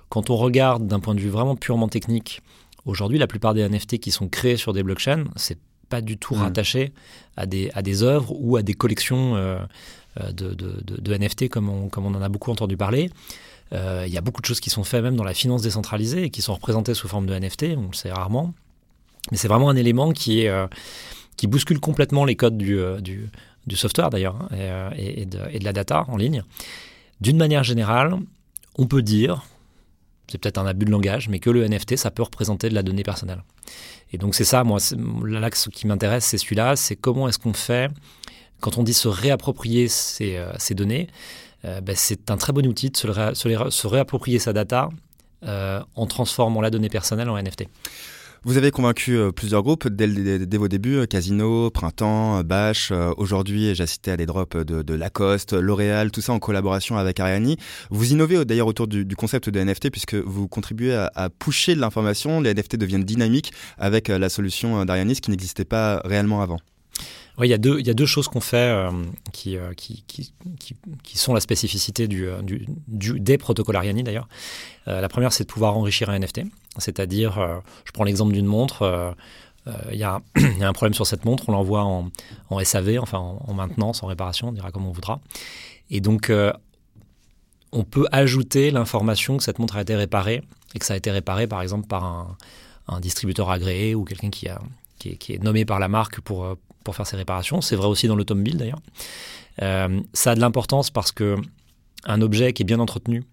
[0.09, 2.41] quand on regarde d'un point de vue vraiment purement technique,
[2.85, 5.59] aujourd'hui, la plupart des NFT qui sont créés sur des blockchains, c'est
[5.89, 6.39] pas du tout mm.
[6.39, 6.93] rattaché
[7.37, 9.67] à des, à des œuvres ou à des collections euh, euh,
[10.33, 13.11] de, de, NFT comme on, comme on en a beaucoup entendu parler.
[13.73, 16.25] Euh, il y a beaucoup de choses qui sont faites même dans la finance décentralisée
[16.25, 18.55] et qui sont représentées sous forme de NFT, on le sait rarement.
[19.31, 20.69] Mais c'est vraiment un élément qui, est,
[21.39, 26.05] qui bouscule complètement les codes du, du, software d'ailleurs, hein, euh, et, de, la data
[26.09, 26.43] en ligne.
[27.21, 28.17] D'une manière générale,
[28.77, 29.45] on peut dire,
[30.27, 32.83] c'est peut-être un abus de langage, mais que le NFT, ça peut représenter de la
[32.83, 33.43] donnée personnelle.
[34.13, 34.79] Et donc c'est ça, moi,
[35.25, 37.91] l'axe qui m'intéresse, c'est celui-là, c'est comment est-ce qu'on fait,
[38.61, 41.09] quand on dit se réapproprier ces, euh, données,
[41.65, 44.89] euh, ben, c'est un très bon outil de se, réapproprier sa data
[45.43, 47.67] en transformant la donnée personnelle en NFT.
[48.45, 53.75] Vous avez convaincu euh, plusieurs groupes dès, vos débuts, euh, Casino, Printemps, euh, Bash, aujourd'hui
[53.75, 57.57] j'ai à des drops de, Lacoste, L'Oréal, tout ça en collaboration avec Ariani.
[57.91, 61.81] Vous innovez d'ailleurs autour du, concept des NFT puisque vous contribuez à, à pusher de
[61.81, 66.59] l'information, les NFT deviennent dynamiques avec la solution d'Ariani, ce qui n'existait pas réellement avant.
[67.45, 68.91] Il y, a deux, choses qu'on fait euh,
[69.33, 72.41] qui, euh, qui, sont la spécificité euh,
[72.89, 74.29] des protocoles Ariani d'ailleurs.
[74.87, 76.43] la première, c'est de pouvoir enrichir un NFT.
[76.79, 79.15] C'est-à-dire, je prends l'exemple d'une montre.
[79.93, 80.21] Il y, a,
[80.63, 82.11] un problème sur cette montre, on l'envoie en,
[82.65, 85.21] SAV, enfin en, maintenance, en réparation, on dira comme on voudra.
[85.91, 86.33] Et donc,
[87.71, 90.43] on peut ajouter l'information que cette montre a été réparée
[90.75, 92.37] et que ça a été réparé par exemple par
[92.89, 97.17] un, distributeur agréé ou quelqu'un qui est nommé par la marque pour, pour faire ces
[97.17, 97.61] réparations.
[97.61, 98.81] C'est vrai aussi dans l'automobile d'ailleurs.
[99.63, 101.37] Euh, ça a de l'importance parce que
[102.05, 103.25] un objet qui est bien entretenu,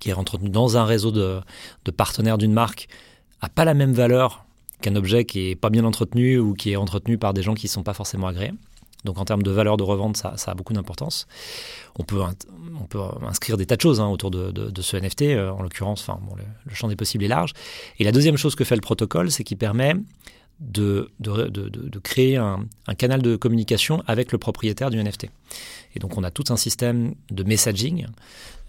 [0.00, 1.40] qui est entretenu dans un réseau de,
[1.96, 2.88] partenaires d'une marque,
[3.40, 4.44] a pas la même valeur
[4.80, 7.66] qu'un objet qui est pas bien entretenu ou qui est entretenu par des gens qui
[7.66, 8.52] ne sont pas forcément agréés.
[9.04, 11.26] Donc en termes de valeur de revente, ça, a beaucoup d'importance.
[11.98, 12.20] On peut,
[13.26, 16.06] inscrire des tas de choses hein, autour de, ce NFT, euh, en l'occurrence,
[16.66, 17.52] le, champ des possibles est large.
[17.98, 19.94] Et la deuxième chose que fait le protocole, c'est qu'il permet
[20.60, 22.66] de, de, créer un,
[22.98, 25.26] canal de communication avec le propriétaire du NFT.
[25.94, 28.06] Et donc on a tout un système de messaging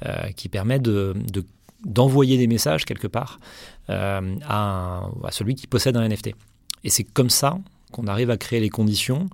[0.06, 0.80] euh, qui permet
[1.84, 3.40] d'envoyer des messages quelque part
[3.90, 6.30] euh, à, celui qui possède un NFT.
[6.84, 7.58] Et c'est comme ça
[7.92, 9.30] qu'on arrive à créer les conditions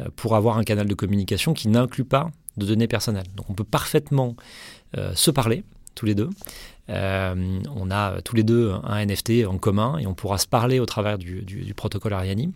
[0.00, 3.28] euh, pour avoir un canal de communication qui n'inclut pas de données personnelles.
[3.36, 4.36] Donc on peut parfaitement
[5.14, 5.62] se parler
[5.96, 6.30] tous les deux,
[6.88, 10.78] euh, on a tous les deux un NFT en commun et on pourra se parler
[10.78, 12.52] au travers du, protocole Ariani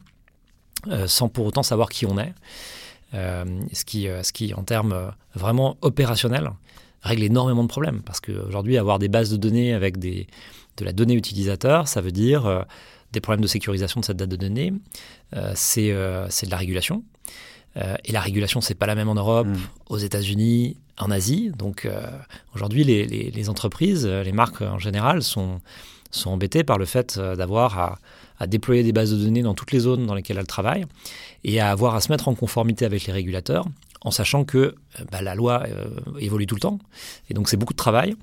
[0.86, 2.32] euh, sans pour autant savoir qui on est.
[3.12, 6.48] Euh, ce, qui, ce qui, en termes vraiment opérationnels,
[7.02, 8.02] règle énormément de problèmes.
[8.02, 10.28] Parce qu'aujourd'hui, avoir des bases de données avec des,
[10.76, 12.64] de la donnée utilisateur, ça veut dire
[13.12, 14.72] des problèmes de sécurisation de cette date de données,
[15.54, 17.02] c'est de la régulation.
[17.74, 19.58] et la régulation, c'est pas la même en Europe, mmh.
[19.88, 21.50] aux États-Unis, en Asie.
[21.56, 22.06] Donc euh,
[22.54, 25.60] aujourd'hui, les, entreprises, euh, les marques en général, sont,
[26.10, 27.98] sont embêtées par le fait euh, d'avoir
[28.38, 30.86] à, déployer des bases de données dans toutes les zones dans lesquelles elles travaillent
[31.44, 33.66] et à avoir à se mettre en conformité avec les régulateurs
[34.00, 34.76] en sachant que
[35.12, 35.64] bah, la loi
[36.18, 36.78] évolue tout le temps.
[37.28, 38.16] Et donc c'est beaucoup de travail.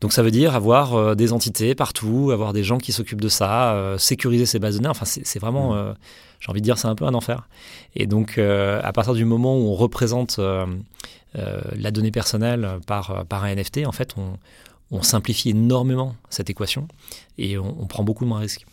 [0.00, 3.96] Donc ça veut dire avoir des entités partout, avoir des gens qui s'occupent de ça,
[3.98, 4.90] sécuriser ces bases de données.
[4.90, 5.94] Enfin, c'est vraiment, mmh.
[6.38, 7.48] j'ai envie de dire, c'est un peu un enfer.
[7.96, 10.38] Et donc à partir du moment où on représente
[11.34, 16.86] la donnée personnelle par, par un NFT, en fait, on, simplifie énormément cette équation
[17.38, 18.66] et on, prend beaucoup moins de risques.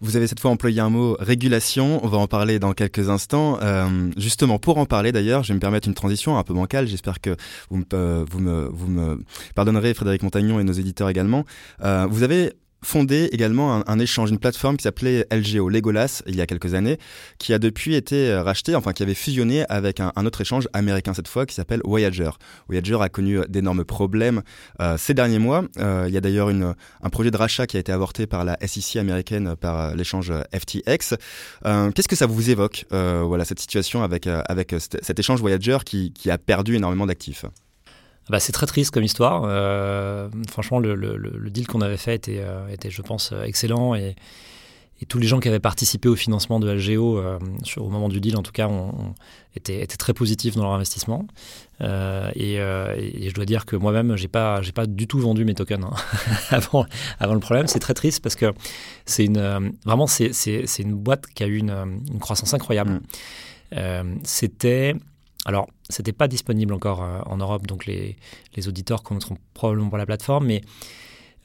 [0.00, 2.00] Vous avez cette fois employé un mot régulation.
[2.04, 3.58] On va en parler dans quelques instants.
[3.60, 6.86] Euh, justement, pour en parler d'ailleurs, je vais me permettre une transition un peu bancale.
[6.86, 7.36] J'espère que
[7.68, 9.16] vous me, euh,
[9.54, 11.44] pardonnerez, Frédéric Montagnon et nos éditeurs également.
[11.82, 16.40] Euh, vous avez fondé également un, échange, une plateforme qui s'appelait LGO, Legolas, il y
[16.40, 16.98] a quelques années,
[17.38, 21.14] qui a depuis été euh, racheté, enfin qui avait fusionné avec un, autre échange américain
[21.14, 22.30] cette fois, qui s'appelle Voyager.
[22.68, 24.42] Voyager a connu d'énormes problèmes
[24.80, 25.64] euh, ces derniers mois.
[25.78, 28.56] Euh, il y a d'ailleurs un projet de rachat qui a été avorté par la
[28.66, 31.16] SEC américaine, par l'échange FTX.
[31.94, 36.30] Qu'est-ce que ça vous évoque, voilà, cette situation avec, avec cet échange Voyager qui, qui
[36.30, 37.44] a perdu énormément d'actifs?
[38.28, 39.42] Bah, c'est très triste comme histoire.
[39.44, 44.14] Euh, franchement, le, deal qu'on avait fait était, euh, était, je pense, euh, excellent et,
[45.08, 47.22] tous les gens qui avaient participé au financement de LGO,
[47.78, 48.68] au moment du deal en tout cas,
[49.56, 51.26] étaient, très positifs dans leur investissement.
[51.80, 55.94] Et, je dois dire que moi-même, pas, j'ai pas du tout vendu mes tokens hein,
[56.50, 56.84] avant,
[57.18, 57.66] avant le problème.
[57.66, 58.52] C'est très triste parce que
[59.06, 63.00] c'est une, vraiment, c'est, une boîte qui a eu une, croissance incroyable.
[63.74, 64.18] Mm.
[64.22, 64.96] c'était
[65.46, 68.16] alors, c'était pas disponible encore euh, en Europe, donc les,
[68.66, 70.60] auditeurs connaîtront probablement pas la plateforme, mais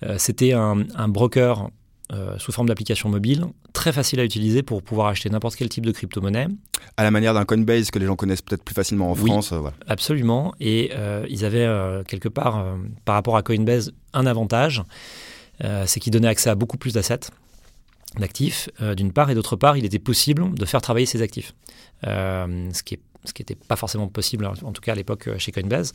[0.04, 1.70] euh, c'était un, broker
[2.12, 5.86] euh, sous forme d'application mobile, très facile à utiliser pour pouvoir acheter n'importe quel type
[5.86, 6.48] de crypto-monnaie.
[6.98, 9.54] À la manière d'un Coinbase que les gens connaissent peut-être plus facilement en France.
[9.88, 10.54] Absolument.
[10.60, 10.92] Et
[11.30, 14.84] ils avaient quelque part, par rapport à Coinbase, un avantage,
[15.60, 17.32] c'est qu'ils donnaient accès à beaucoup plus d'assets
[18.18, 21.54] d'actifs d'une part et d'autre part il était possible de faire travailler ces actifs
[22.04, 25.38] ce qui est ce qui n'était pas forcément possible, en tout cas à l'époque euh,
[25.38, 25.94] chez Coinbase.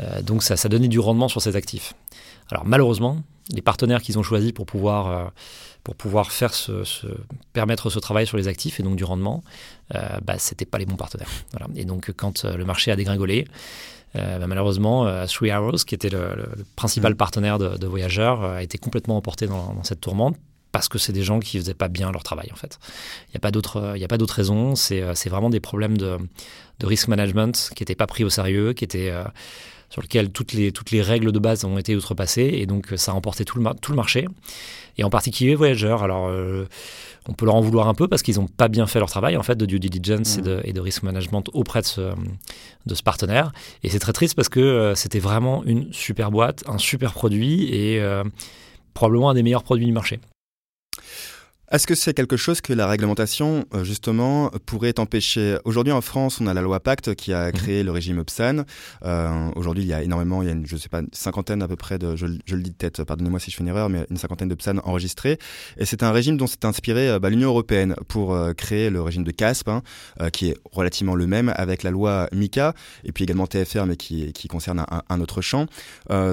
[0.00, 1.94] Euh, donc ça, ça donnait du rendement sur ces actifs.
[2.50, 5.24] Alors malheureusement, les partenaires qu'ils ont choisis pour pouvoir, euh,
[5.84, 6.82] pour pouvoir faire ce,
[7.52, 9.42] permettre ce travail sur les actifs et donc du rendement,
[9.92, 11.30] bah, ce n'étaient pas les bons partenaires.
[11.76, 13.46] Et donc quand le marché a dégringolé,
[14.14, 17.16] bah, malheureusement, Three Arrows, qui était le, principal mm.
[17.16, 20.36] partenaire de, de Voyageurs, a été complètement emporté dans, dans cette tourmente
[20.76, 22.78] parce que c'est des gens qui faisaient pas bien leur travail en fait.
[23.28, 24.74] Il n'y a pas d'autre, il a pas d'autre raison.
[24.74, 26.18] C'est, euh, c'est vraiment des problèmes de,
[26.80, 29.24] de risk management qui n'étaient pas pris au sérieux, qui étaient euh,
[29.88, 33.12] sur lesquels toutes les, toutes les règles de base ont été outrepassées et donc ça
[33.12, 34.28] a emporté tout le, tout le marché.
[34.98, 36.02] Et en particulier Voyageurs.
[36.02, 36.68] Alors euh,
[37.26, 39.38] on peut leur en vouloir un peu parce qu'ils n'ont pas bien fait leur travail
[39.38, 42.12] en fait de due diligence et, de, et, de, risk management auprès de ce,
[42.84, 43.50] de ce partenaire.
[43.82, 47.98] Et c'est très triste parce que c'était vraiment une super boîte, un super produit et
[48.96, 50.20] probablement un des meilleurs produits du marché.
[51.72, 56.40] Est-ce que c'est quelque chose que la réglementation, euh, justement, pourrait empêcher Aujourd'hui, en France,
[56.40, 57.52] on a la loi Pacte qui a mhm.
[57.52, 58.64] créé le régime PSAN.
[59.04, 61.62] Euh, Aujourd'hui, il y a énormément, il y a une, je sais pas, une cinquantaine
[61.62, 63.88] à peu près de, je, le dis de tête, pardonnez-moi si je fais une erreur,
[63.88, 65.38] mais une cinquantaine de PSAN enregistrés.
[65.76, 69.24] Et c'est un régime dont s'est inspiré euh, bah, l'Union européenne pour créer le régime
[69.24, 69.82] de CASP, hein,
[70.32, 72.74] qui est relativement le même avec la loi MICA,
[73.04, 75.66] et puis également TFR, mais qui, qui concerne un, un autre champ.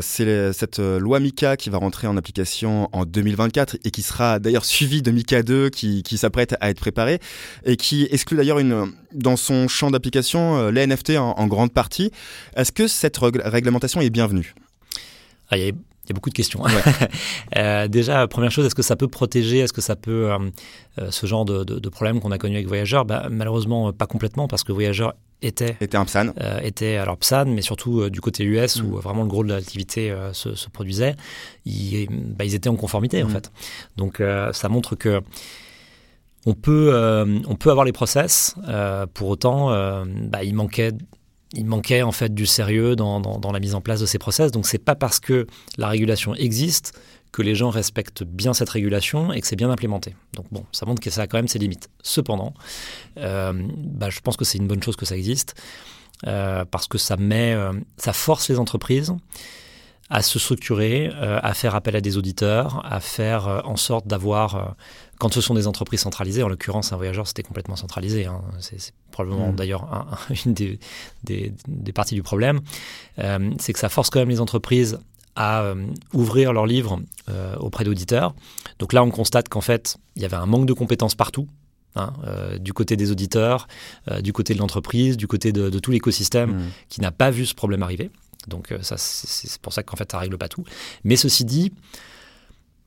[0.01, 4.65] c'est cette loi MICA qui va rentrer en application en 2024 et qui sera d'ailleurs
[4.65, 7.19] suivie de MICA2 qui, qui s'apprête à être préparé
[7.65, 12.12] et qui exclut d'ailleurs une dans son champ d'application euh, les NFT en, grande partie.
[12.55, 14.53] Est-ce que cette réglementation est bienvenue?
[15.49, 15.57] Ah,
[16.11, 16.61] beaucoup de questions.
[17.57, 20.37] euh, déjà, première chose, est-ce que ça peut protéger Est-ce que ça peut euh,
[20.99, 24.05] euh, ce genre de, de, de problème qu'on a connu avec Voyageur bah, Malheureusement, pas
[24.05, 26.33] complètement, parce que Voyageur était, était un PSAN.
[26.41, 28.99] Euh, était alors PSAN, mais surtout du côté US où mm.
[28.99, 31.15] vraiment le gros de l'activité se, se, produisait.
[31.65, 33.31] Ils, bah, ils, étaient en conformité en mm.
[33.31, 33.51] fait.
[33.95, 35.21] Donc ça montre que
[36.45, 36.93] on peut,
[37.47, 38.55] on peut avoir les process.
[39.13, 39.69] pour autant,
[40.05, 40.91] bah, il manquait
[41.53, 44.51] il manquait en fait du sérieux dans, la mise en place de ces process.
[44.51, 46.99] Donc c'est pas parce que la régulation existe
[47.31, 50.15] que les gens respectent bien cette régulation et que c'est bien implémenté.
[50.33, 51.89] Donc bon, ça montre que ça a quand même ses limites.
[52.03, 52.53] Cependant,
[53.17, 55.55] euh, bah, je pense que c'est une bonne chose que ça existe
[56.27, 59.13] euh, parce que ça met, euh, ça force les entreprises
[60.09, 64.75] à se structurer, à faire appel à des auditeurs, à faire en sorte d'avoir,
[65.17, 68.93] quand ce sont des entreprises centralisées, en l'occurrence un voyageur c'était complètement centralisé, hein, c'est
[69.11, 69.55] probablement mmh.
[69.55, 70.05] d'ailleurs
[70.45, 70.77] une des,
[71.23, 72.59] des, des, parties du problème,
[73.17, 74.99] c'est que ça force quand même les entreprises
[75.35, 75.75] à euh,
[76.13, 78.35] ouvrir leurs livres euh, auprès d'auditeurs.
[78.79, 81.47] Donc là, on constate qu'en fait, il y avait un manque de compétences partout.
[81.95, 83.67] Hein, euh, du côté des auditeurs,
[84.23, 86.63] du côté de l'entreprise, du côté de, tout l'écosystème mmh.
[86.89, 88.09] qui n'a pas vu ce problème arriver.
[88.47, 90.63] Donc ça, c'est pour ça qu'en fait, ça règle pas tout.
[91.03, 91.71] Mais ceci dit,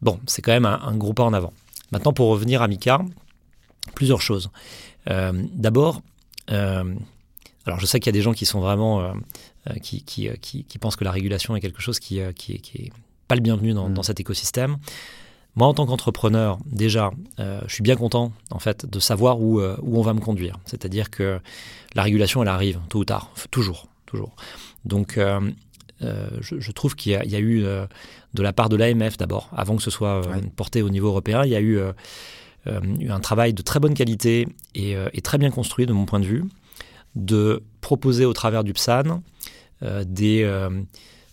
[0.03, 1.53] bon, c'est quand même un, gros pas en avant.
[1.93, 3.01] Maintenant, pour revenir à Mika,
[3.95, 4.51] plusieurs choses.
[5.07, 6.03] D'abord,
[6.49, 9.15] alors je sais qu'il y a des gens qui sont vraiment
[9.71, 12.31] euh, qui, qui, euh, qui, qui, pensent que la régulation est quelque chose qui, euh,
[12.33, 12.93] qui, est
[13.27, 14.05] pas le bienvenu dans, dans mm.
[14.05, 14.77] cet écosystème.
[15.57, 19.99] Moi, en tant qu'entrepreneur, déjà, je suis bien content en fait de savoir où, où
[19.99, 20.59] on va me conduire.
[20.67, 21.41] C'est-à-dire que
[21.95, 24.37] la régulation, elle arrive tôt ou tard, toujours, toujours.
[24.87, 25.19] Donc,
[26.01, 29.91] je, trouve qu'il y, a eu de la part de l'AMF d'abord, avant que ce
[29.91, 30.23] soit
[30.57, 31.79] porté au niveau européen, il y a eu
[32.67, 36.27] un travail de très bonne qualité et, et, très bien construit de mon point de
[36.27, 36.45] vue,
[37.15, 39.23] de proposer au travers du PSAN
[40.07, 40.45] des,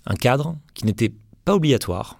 [0.05, 1.13] un cadre qui n'était
[1.45, 2.19] pas obligatoire,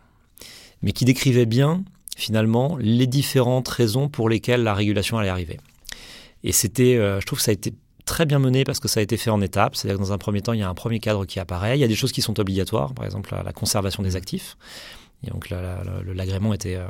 [0.82, 1.84] mais qui décrivait bien
[2.16, 5.60] finalement les différentes raisons pour lesquelles la régulation allait arriver.
[6.44, 7.74] Et c'était, euh, je trouve que ça a été
[8.06, 9.76] très bien mené parce que ça a été fait en étapes.
[9.76, 11.78] C'est-à-dire que dans un premier temps, il y a un premier cadre qui apparaît.
[11.78, 14.58] Il y a des choses qui sont obligatoires, par exemple la, conservation des actifs.
[15.26, 16.86] Et donc l'agrément était, euh,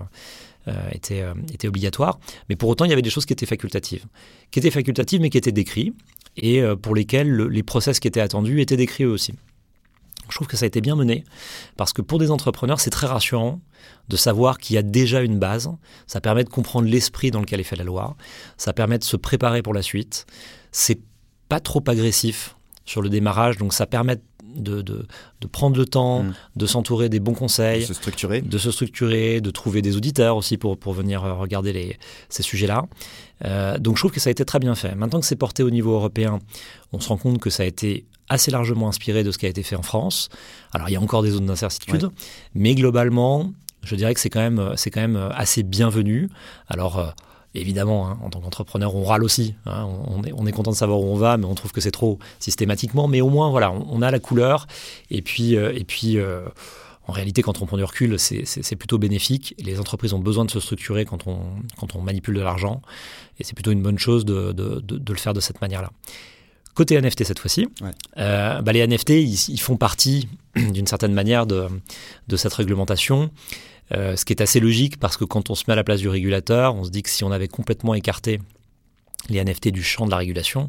[0.68, 1.24] euh, était,
[1.54, 2.20] était obligatoire.
[2.50, 4.06] Mais pour autant, il y avait des choses qui étaient facultatives.
[4.52, 5.94] Qui étaient facultatives, mais qui étaient décrites.
[6.36, 9.34] Et pour lesquelles les process qui étaient attendus étaient décrits eux aussi.
[10.30, 11.24] Je trouve que ça a été bien mené
[11.78, 13.60] parce que pour des entrepreneurs, c'est très rassurant
[14.10, 15.70] de savoir qu'il y a déjà une base.
[16.08, 18.16] Ça permet de comprendre l'esprit dans lequel est fait la loi.
[18.58, 20.26] Ça permet de se préparer pour la suite.
[20.74, 21.00] C'est
[21.48, 24.18] pas trop agressif sur le démarrage, donc ça permet
[24.56, 26.34] de, de, prendre le temps, mm.
[26.56, 30.38] de s'entourer des bons conseils, de se structurer, de se structurer, de trouver des auditeurs
[30.38, 31.98] aussi pour, pour venir euh, regarder les,
[32.30, 32.86] ces sujets-là.
[33.46, 34.96] Euh, donc je trouve que ça a été très bien fait.
[34.96, 36.40] Maintenant que c'est porté au niveau européen,
[36.92, 39.50] on se rend compte que ça a été assez largement inspiré de ce qui a
[39.50, 40.30] été fait en France.
[40.72, 42.10] Alors il y a encore des zones d'incertitude,
[42.54, 43.52] mais globalement,
[43.84, 46.30] je dirais que c'est quand même, c'est quand même assez bienvenu.
[46.68, 47.10] Alors euh,
[47.56, 49.56] évidemment, hein, en tant qu'entrepreneur, on râle aussi.
[49.66, 49.88] Hein.
[50.08, 51.92] on, est, on, est, content de savoir où on va, mais on trouve que c'est
[51.92, 53.08] trop systématiquement.
[53.08, 54.68] Mais au moins, voilà, on, a la couleur.
[55.12, 56.42] Et puis, euh, et puis euh,
[57.08, 59.56] en réalité, quand on prend du recul, c'est plutôt bénéfique.
[59.60, 61.40] Les entreprises ont besoin de se structurer quand on,
[61.80, 62.82] quand on manipule de l'argent.
[63.40, 65.92] Et c'est plutôt une bonne chose de, de, de le faire de cette manière-là.
[66.74, 67.68] Côté NFT cette fois-ci,
[68.18, 71.68] euh, bah, les NFT, ils, font partie d'une certaine manière de,
[72.28, 73.30] de cette réglementation.
[73.92, 76.00] Euh, ce qui est assez logique parce que quand on se met à la place
[76.00, 78.40] du régulateur, on se dit que si on avait complètement écarté
[79.30, 80.68] les NFT du champ de la régulation,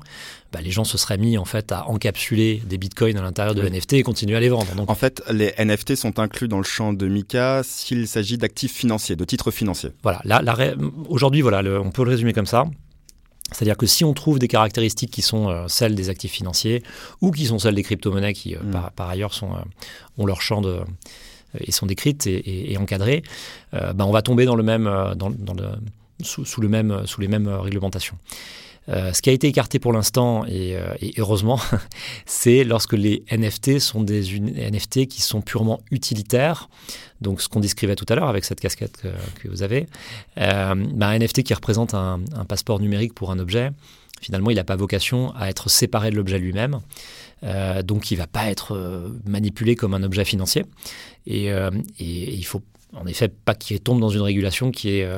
[0.53, 3.63] bah, les gens se seraient mis en fait à encapsuler des bitcoins à l'intérieur de
[3.63, 4.75] NFT et continuer à les vendre.
[4.75, 4.91] Donc...
[4.91, 9.17] En fait, les NFT sont inclus dans le champ de MICA s'il s'agit d'actifs financiers,
[9.17, 9.91] de titres financiers.
[10.03, 10.21] Voilà,
[11.09, 12.67] aujourd'hui, voilà, on peut le résumer comme ça.
[13.53, 16.83] C'est-à-dire que si on trouve des caractéristiques qui sont euh, celles des actifs financiers
[17.21, 18.91] ou qui sont celles des crypto-monnaies qui, euh, mm.
[18.97, 19.59] par, ailleurs, sont, euh,
[20.19, 20.81] ont leur champ de,
[21.61, 23.23] et sont décrites et, encadrées,
[23.73, 25.69] ben on va tomber dans le même, dans, le,
[26.21, 28.17] sous, le même, sous les mêmes réglementations.
[28.89, 30.77] Ce qui a été écarté pour l'instant, et,
[31.19, 31.59] heureusement,
[32.27, 36.69] c'est lorsque les NFT sont des NFT qui sont purement utilitaires,
[37.21, 39.03] donc ce qu'on décrivait tout à l'heure avec cette casquette
[39.43, 39.87] que, vous avez,
[40.39, 43.71] euh, bah, un NFT qui représente un, passeport numérique pour un objet,
[44.21, 46.81] finalement il n'a pas vocation à être séparé de l'objet lui-même.
[47.43, 50.65] Euh, donc il ne va pas être euh, manipulé comme un objet financier.
[51.27, 52.63] Et, et il faut
[52.97, 55.09] en effet pas qu'il tombe dans une régulation qui est,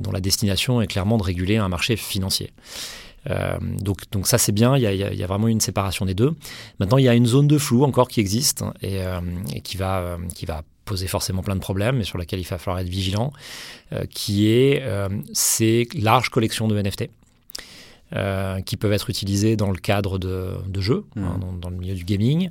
[0.00, 2.52] dont la destination est clairement de réguler un marché financier.
[3.80, 6.34] donc, donc ça c'est bien, il y, a, vraiment une séparation des deux.
[6.78, 9.00] Maintenant il y a une zone de flou encore qui existe et,
[9.62, 12.80] qui, va, qui va poser forcément plein de problèmes et sur laquelle il va falloir
[12.80, 13.32] être vigilant,
[13.92, 17.10] euh, qui est euh, ces larges collections de NFT.
[18.14, 21.58] Euh, qui peuvent être utilisées dans le cadre de, jeux, hein, mmh.
[21.58, 22.48] dans, le milieu du gaming,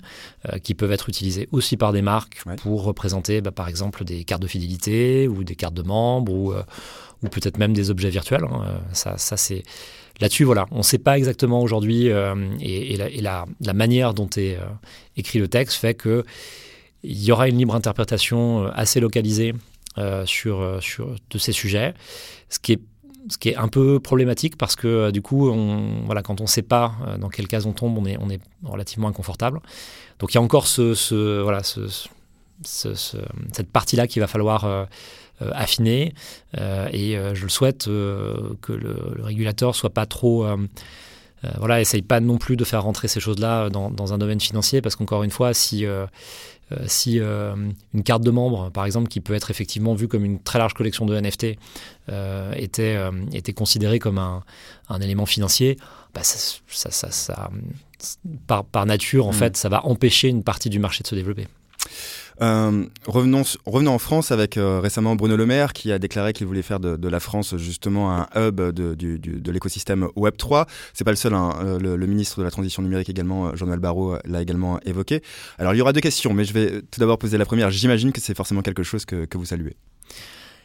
[0.61, 4.41] qui peuvent être utilisées aussi par des marques pour représenter, bah, par exemple, des cartes
[4.41, 8.43] de fidélité ou des cartes de membres ou, ou peut-être même des objets virtuels.
[8.43, 8.81] Hein.
[8.91, 9.63] Ça, ça c'est
[10.19, 14.57] là-dessus, voilà, on ne sait pas exactement aujourd'hui et, et, la, la, manière dont est
[15.15, 16.25] écrit le texte fait que
[17.03, 19.53] il y aura une libre interprétation euh, assez localisée
[19.97, 21.93] euh, sur, euh, sur de ces sujets,
[22.49, 22.81] ce qui est
[23.29, 26.49] ce qui est un peu problématique parce que du coup, on, voilà, quand on ne
[26.49, 29.59] sait pas dans quelle case on tombe, on est, on est relativement inconfortable.
[30.19, 31.87] Donc il y a encore ce, voilà, ce,
[32.63, 34.87] cette partie-là qu'il va falloir
[35.39, 36.13] affiner
[36.53, 40.45] et je le souhaite que le, le, régulateur soit pas trop
[41.57, 44.95] voilà, essaye pas non plus de faire rentrer ces choses-là dans, un domaine financier parce
[44.95, 46.05] qu'encore une fois, si euh,
[46.87, 47.55] si euh,
[47.93, 50.73] une carte de membre, par exemple, qui peut être effectivement vue comme une très large
[50.73, 51.57] collection de NFT,
[52.09, 52.97] euh, était,
[53.33, 54.43] était considérée comme un,
[54.89, 55.77] un élément financier,
[56.13, 57.49] bah, ça, ça, ça,
[58.47, 59.35] par, par, nature, en mm.
[59.35, 61.47] fait, ça va empêcher une partie du marché de se développer.
[62.41, 66.47] Euh, revenons, revenons en France avec euh, récemment Bruno Le Maire qui a déclaré qu'il
[66.47, 70.65] voulait faire de, la France justement un hub de, du, de l'écosystème Web 3.
[70.93, 71.33] C'est pas le seul.
[71.33, 75.21] Hein, euh, le, le, ministre de la Transition numérique également, Jean-Noël Barrot, l'a également évoqué.
[75.59, 77.69] Alors il y aura deux questions, mais je vais tout d'abord poser la première.
[77.69, 79.75] J'imagine que c'est forcément quelque chose que, que vous saluez.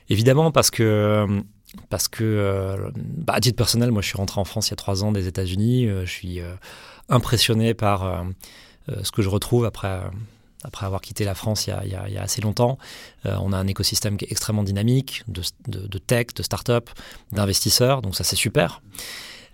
[0.09, 1.27] Évidemment, parce que
[1.91, 4.77] parce que bah, à titre personnel, moi je suis rentré en France il y a
[4.77, 5.87] trois ans des États-Unis.
[6.05, 6.41] je suis
[7.11, 8.25] impressionné par
[9.03, 10.01] ce que je retrouve après
[10.65, 12.79] après avoir quitté la France il y a, assez longtemps.
[13.27, 16.91] Euh, on a un écosystème qui est extrêmement dynamique, de, tech, de start-up,
[17.33, 18.83] d'investisseurs, donc ça c'est super.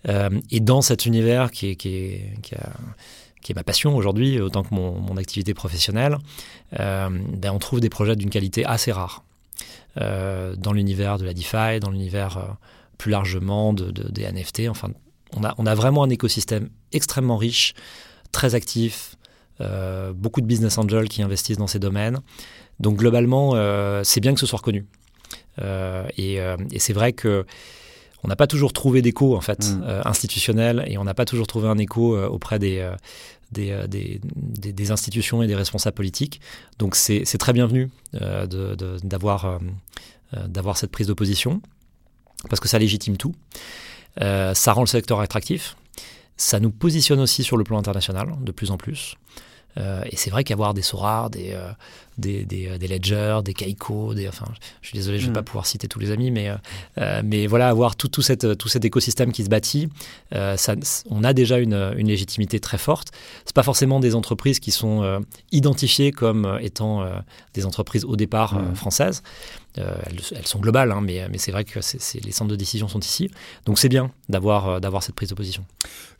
[0.08, 6.18] Euh, et dans cet univers qui est, ma passion aujourd'hui, autant que mon, activité professionnelle,
[6.72, 9.24] ben, on trouve des projets d'une qualité assez rare.
[9.96, 12.56] dans l'univers de la DeFi, dans l'univers
[12.98, 14.68] plus largement de, des NFT.
[14.68, 14.90] Enfin,
[15.36, 17.74] on a vraiment un écosystème extrêmement riche,
[18.32, 19.13] très actif,
[19.60, 22.20] euh, beaucoup de business angels qui investissent dans ces domaines.
[22.80, 24.86] Donc globalement, euh, c'est bien que ce soit reconnu.
[25.62, 26.40] Euh, et,
[26.78, 27.46] c'est vrai que
[28.24, 30.02] on n'a pas toujours trouvé d'écho en fait mm.
[30.06, 32.90] institutionnel et on n'a pas toujours trouvé un écho auprès des
[33.52, 34.20] des, des,
[34.72, 36.40] des, institutions et des responsables politiques.
[36.78, 39.60] Donc c'est très bienvenu d'avoir
[40.48, 41.60] d'avoir cette prise d'opposition
[42.48, 43.34] parce que ça légitime tout.
[44.18, 45.76] ça rend le secteur attractif.
[46.36, 49.16] Ça nous positionne aussi sur le plan international de plus en plus.
[49.76, 51.70] Euh, et c'est vrai qu'avoir des Sora, des, euh,
[52.18, 54.46] des, des, euh, des, Ledger, des Kaiko, des, enfin,
[54.82, 55.34] je suis désolé, je ne vais mm.
[55.34, 56.50] pas pouvoir citer tous les amis, mais,
[57.24, 59.88] mais voilà, avoir tout, tout, cette, tout cet écosystème qui se bâtit,
[60.32, 60.74] ça,
[61.10, 63.08] on a déjà une, une légitimité très forte.
[63.46, 67.06] Ce pas forcément des entreprises qui sont identifiées comme étant
[67.54, 68.74] des entreprises au départ mm.
[68.74, 69.22] françaises.
[69.78, 71.80] Euh, elles, sont globales, hein, mais, mais c'est vrai que
[72.24, 73.28] les centres de décision sont ici.
[73.66, 75.64] Donc c'est bien d'avoir euh, d'avoir cette prise de position.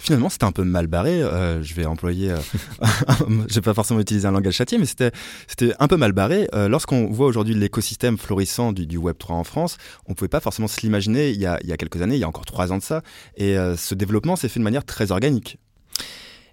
[0.01, 1.23] Finalement, c'était un peu mal barré.
[1.23, 2.35] Euh, je vais employer,
[3.49, 5.13] je vais pas forcément utiliser un langage châtié, mais c'était
[5.47, 6.49] c'était un peu mal barré.
[6.53, 9.77] Lorsqu'on voit aujourd'hui l'écosystème florissant du, du, Web 3 en France,
[10.07, 12.21] on pouvait pas forcément se l'imaginer il, y a, il y a quelques années, il
[12.21, 13.03] y a encore trois ans de ça.
[13.37, 15.59] Et ce développement s'est fait de manière très organique.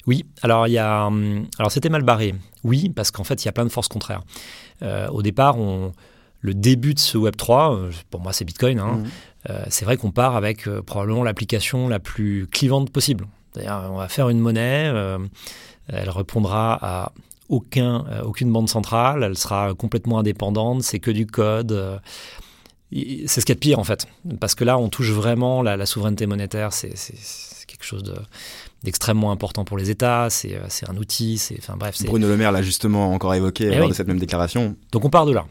[0.08, 2.36] Oui, alors il y a, hum, alors c'était mal barré.
[2.64, 4.24] Oui, parce qu'en fait il y a plein de forces contraires.
[4.82, 5.94] au départ, on
[6.42, 8.98] le début de ce Web3, euh, pour moi c'est Bitcoin, hein.
[8.98, 9.06] mmh.
[9.50, 13.28] euh, c'est vrai qu'on part avec euh, probablement l'application la plus clivante possible.
[13.56, 14.92] on va faire une monnaie,
[15.88, 17.12] elle répondra à
[17.52, 22.02] aucun, aucune bande centrale, elle sera complètement indépendante, c'est que du code.
[22.92, 24.08] c'est ce qu'il y a de pire en fait,
[24.40, 26.96] parce que là on touche vraiment la, souveraineté monétaire, c'est
[27.68, 28.04] quelque chose
[28.84, 32.02] d'extrêmement important pour les États, c'est un outil, c'est enfin bref.
[32.06, 34.76] Bruno Le Maire l'a justement encore évoqué eh lors de cette même déclaration.
[34.92, 35.46] Donc on part de là.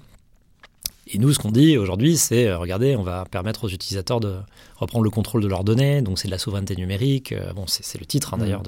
[1.12, 4.36] Et nous, ce qu'on dit aujourd'hui, c'est, euh, regardez, on va permettre aux utilisateurs de
[4.76, 7.98] reprendre le contrôle de leurs données, donc c'est de la souveraineté numérique, euh, bon, c'est
[7.98, 8.40] le titre hein, mmh.
[8.40, 8.62] d'ailleurs,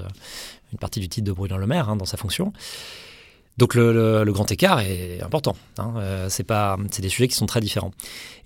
[0.73, 2.53] une partie du titre de Bruno Le Maire hein, dans sa fonction.
[3.59, 5.57] Donc le, grand écart est important.
[5.79, 7.93] Hein, euh, c'est pas, c'est des sujets qui sont très différents.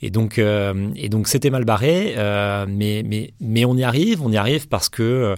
[0.02, 2.14] Et donc, et donc c'était mal barré,
[2.68, 5.34] mais, mais, mais on y arrive, on y arrive parce que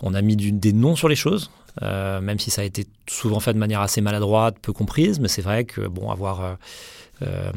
[0.00, 1.50] on a mis des noms sur les choses.
[1.80, 5.42] même si ça a été souvent fait de manière assez maladroite, peu comprise, mais c'est
[5.42, 6.56] vrai que bon, avoir
[7.22, 7.52] euh,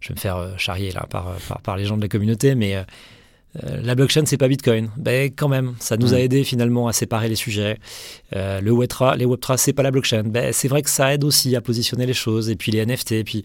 [0.00, 2.84] je vais me faire euh, charrier là par, par, les gens de la communauté, mais
[3.62, 4.90] euh, la blockchain, c'est pas Bitcoin.
[4.96, 7.78] Ben, quand même, ça nous a aidé finalement à séparer les sujets.
[8.32, 10.24] le Web3, les Web3, c'est pas la blockchain.
[10.24, 12.48] Ben, c'est vrai que ça aide aussi à positionner les choses.
[12.48, 13.42] Et puis les NFT, et puis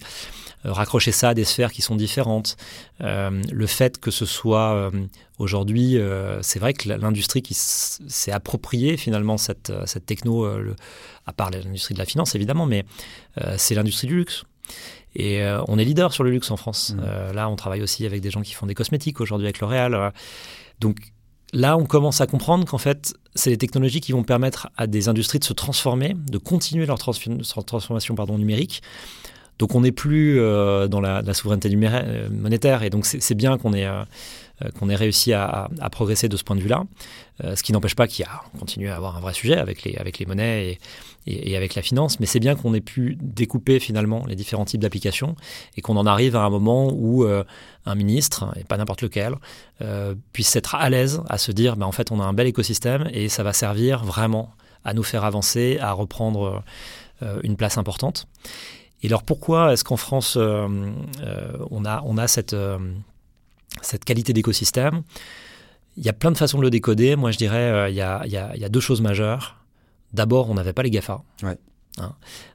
[0.64, 2.56] raccrocher ça à des sphères qui sont différentes.
[3.00, 4.90] le fait que ce soit
[5.38, 5.98] aujourd'hui,
[6.40, 10.46] c'est vrai que l'industrie qui s'est appropriée finalement cette, cette techno,
[11.26, 12.84] à part l'industrie de la finance évidemment, mais
[13.56, 14.44] c'est l'industrie du luxe.
[15.14, 16.94] Et euh, on est leader sur le luxe en France.
[16.94, 17.00] Mmh.
[17.02, 19.94] Euh, là, on travaille aussi avec des gens qui font des cosmétiques aujourd'hui avec L'Oréal.
[19.94, 20.10] Euh.
[20.80, 20.98] Donc
[21.52, 25.08] là, on commence à comprendre qu'en fait, c'est les technologies qui vont permettre à des
[25.08, 28.82] industries de se transformer, de continuer leur, transformation pardon, numérique.
[29.58, 31.74] Donc on n'est plus dans la, la, souveraineté
[32.30, 33.88] monétaire et donc c'est bien qu'on ait
[34.64, 36.82] euh, qu'on ait réussi à, progresser de ce point de vue-là.
[37.44, 39.56] Euh, ce qui n'empêche pas qu'il y a, on continue à avoir un vrai sujet
[39.56, 40.78] avec les, avec les monnaies et,
[41.26, 44.80] et, avec la finance, mais c'est bien qu'on ait pu découper finalement les différents types
[44.80, 45.36] d'applications
[45.76, 47.44] et qu'on en arrive à un moment où euh,
[47.86, 49.34] un ministre, et pas n'importe lequel,
[50.32, 53.08] puisse être à l'aise à se dire, ben, en fait, on a un bel écosystème
[53.12, 54.52] et ça va servir vraiment
[54.84, 56.62] à nous faire avancer, à reprendre
[57.42, 58.26] une place importante.
[59.02, 62.54] Et alors pourquoi est-ce qu'en France, on, a, cette
[64.04, 65.02] qualité d'écosystème?
[65.98, 67.16] Il y a plein de façons de le décoder.
[67.16, 69.56] Moi, je dirais, euh, il, y a, deux choses majeures.
[70.12, 71.22] D'abord, on n'avait pas les GAFA.
[71.42, 71.56] Hein.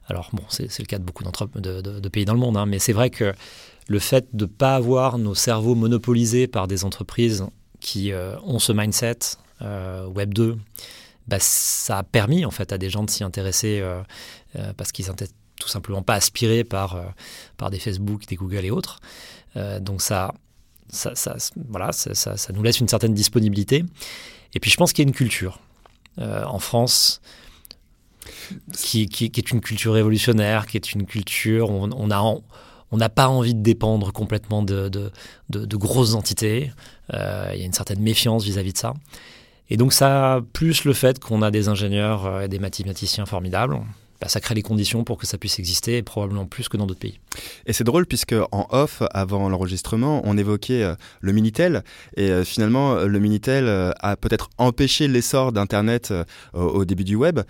[0.06, 2.66] Alors, bon, c'est le cas de beaucoup de, de, pays dans le monde, hein.
[2.66, 3.34] mais c'est vrai que
[3.88, 7.44] le fait de ne pas avoir nos cerveaux monopolisés par des entreprises
[7.80, 9.18] qui euh, ont ce mindset
[9.60, 10.56] euh, Web 2,
[11.28, 13.82] bah, ça a permis en fait à des gens de s'y intéresser
[14.76, 15.28] parce qu'ils n'étaient
[15.60, 17.00] tout simplement pas aspirés par,
[17.56, 19.00] par des Facebook, des Google et autres.
[19.80, 20.34] donc ça,
[20.88, 21.36] ça,
[21.68, 23.84] voilà, ça, nous laisse une certaine disponibilité.
[24.54, 25.60] Et puis je pense qu'il y a une culture
[26.18, 27.20] euh, en France
[28.72, 31.90] qui, est une culture révolutionnaire, qui est une culture, on,
[32.94, 35.10] on n'a pas envie de dépendre complètement de,
[35.50, 36.70] grosses entités.
[37.12, 38.94] Euh, il y a une certaine méfiance vis-à-vis de ça.
[39.68, 43.80] Et donc ça, plus le fait qu'on a des ingénieurs euh, et des mathématiciens formidables,
[44.20, 47.00] bah, ça crée les conditions pour que ça puisse exister, probablement plus que dans d'autres
[47.00, 47.18] pays.
[47.66, 51.82] Et c'est drôle puisque en off, avant l'enregistrement, on évoquait le Minitel
[52.16, 53.68] et finalement le Minitel
[53.98, 56.14] a peut-être empêché l'essor d'Internet
[56.52, 57.40] au début du web.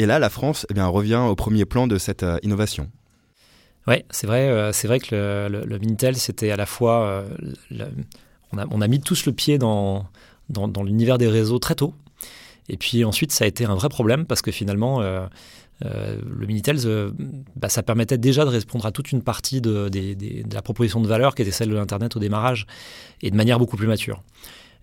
[0.00, 2.88] Et là, la France eh revient au premier plan de cette innovation.
[3.86, 7.24] Oui, c'est vrai, c'est vrai que le, Minitel, c'était à la fois...
[8.52, 10.08] on, a, on, a, mis tous le pied dans,
[10.82, 11.92] l'univers des réseaux très tôt.
[12.70, 15.26] Et puis ensuite, ça a été un vrai problème parce que finalement, euh,
[15.84, 17.10] euh, le Minitel, euh,
[17.56, 19.90] bah, ça permettait déjà de répondre à toute une partie de,
[20.52, 22.66] la proposition de valeur qui était celle de l'Internet au démarrage
[23.22, 24.22] et de manière beaucoup plus mature.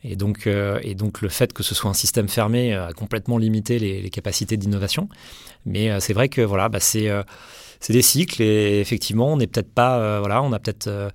[0.03, 3.79] Et donc, et donc le fait que ce soit un système fermé a complètement limité
[3.79, 5.09] les, capacités d'innovation.
[5.65, 7.11] Mais c'est vrai que voilà, bah, c'est
[7.89, 11.11] des cycles et effectivement, on n'est peut-être pas, voilà, on a peut-être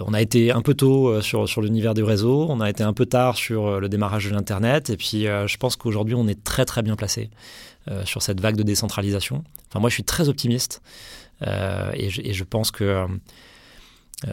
[0.00, 2.82] on a été un peu tôt euh, sur, sur l'univers du réseau, on a été
[2.82, 6.14] un peu tard sur euh, le démarrage de l'Internet, et puis euh, je pense qu'aujourd'hui
[6.14, 7.30] on est très très bien placé
[8.06, 9.44] sur cette vague de décentralisation.
[9.68, 10.80] Enfin moi je suis très optimiste,
[11.42, 13.06] et je, pense que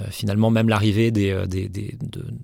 [0.09, 1.65] finalement même l'arrivée des, de,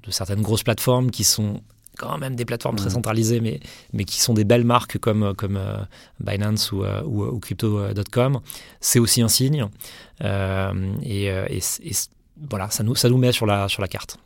[0.09, 1.61] certaines grosses plateformes qui sont
[1.97, 3.59] quand même des plateformes très centralisées, mais,
[3.93, 5.59] mais qui sont des belles marques comme, comme
[6.19, 8.39] Binance ou, ou, Crypto.com,
[8.79, 9.67] c'est aussi un signe.
[10.21, 11.61] et, et,
[12.49, 14.17] voilà, ça nous, ça nous met sur la, sur la carte.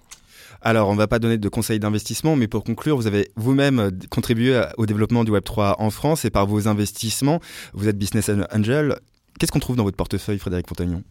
[0.61, 3.80] Alors, on ne va pas donner de conseils d'investissement, mais pour conclure, vous avez vous-même
[3.80, 7.39] euh, contribué au développement du Web3 en France et par vos investissements,
[7.74, 8.99] vous êtes business angel.
[9.39, 11.03] Qu'est-ce qu'on trouve dans votre portefeuille, Frédéric Montagnon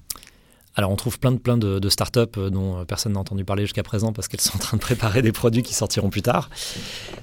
[0.77, 3.65] alors on trouve plein de, plein de, startups euh, dont euh, personne n'a entendu parler
[3.65, 6.49] jusqu'à présent parce qu'elles sont en train de préparer des produits qui sortiront plus tard.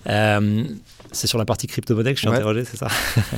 [0.06, 2.88] c'est sur la partie crypto-monnaie que je suis interrogé, c'est ça?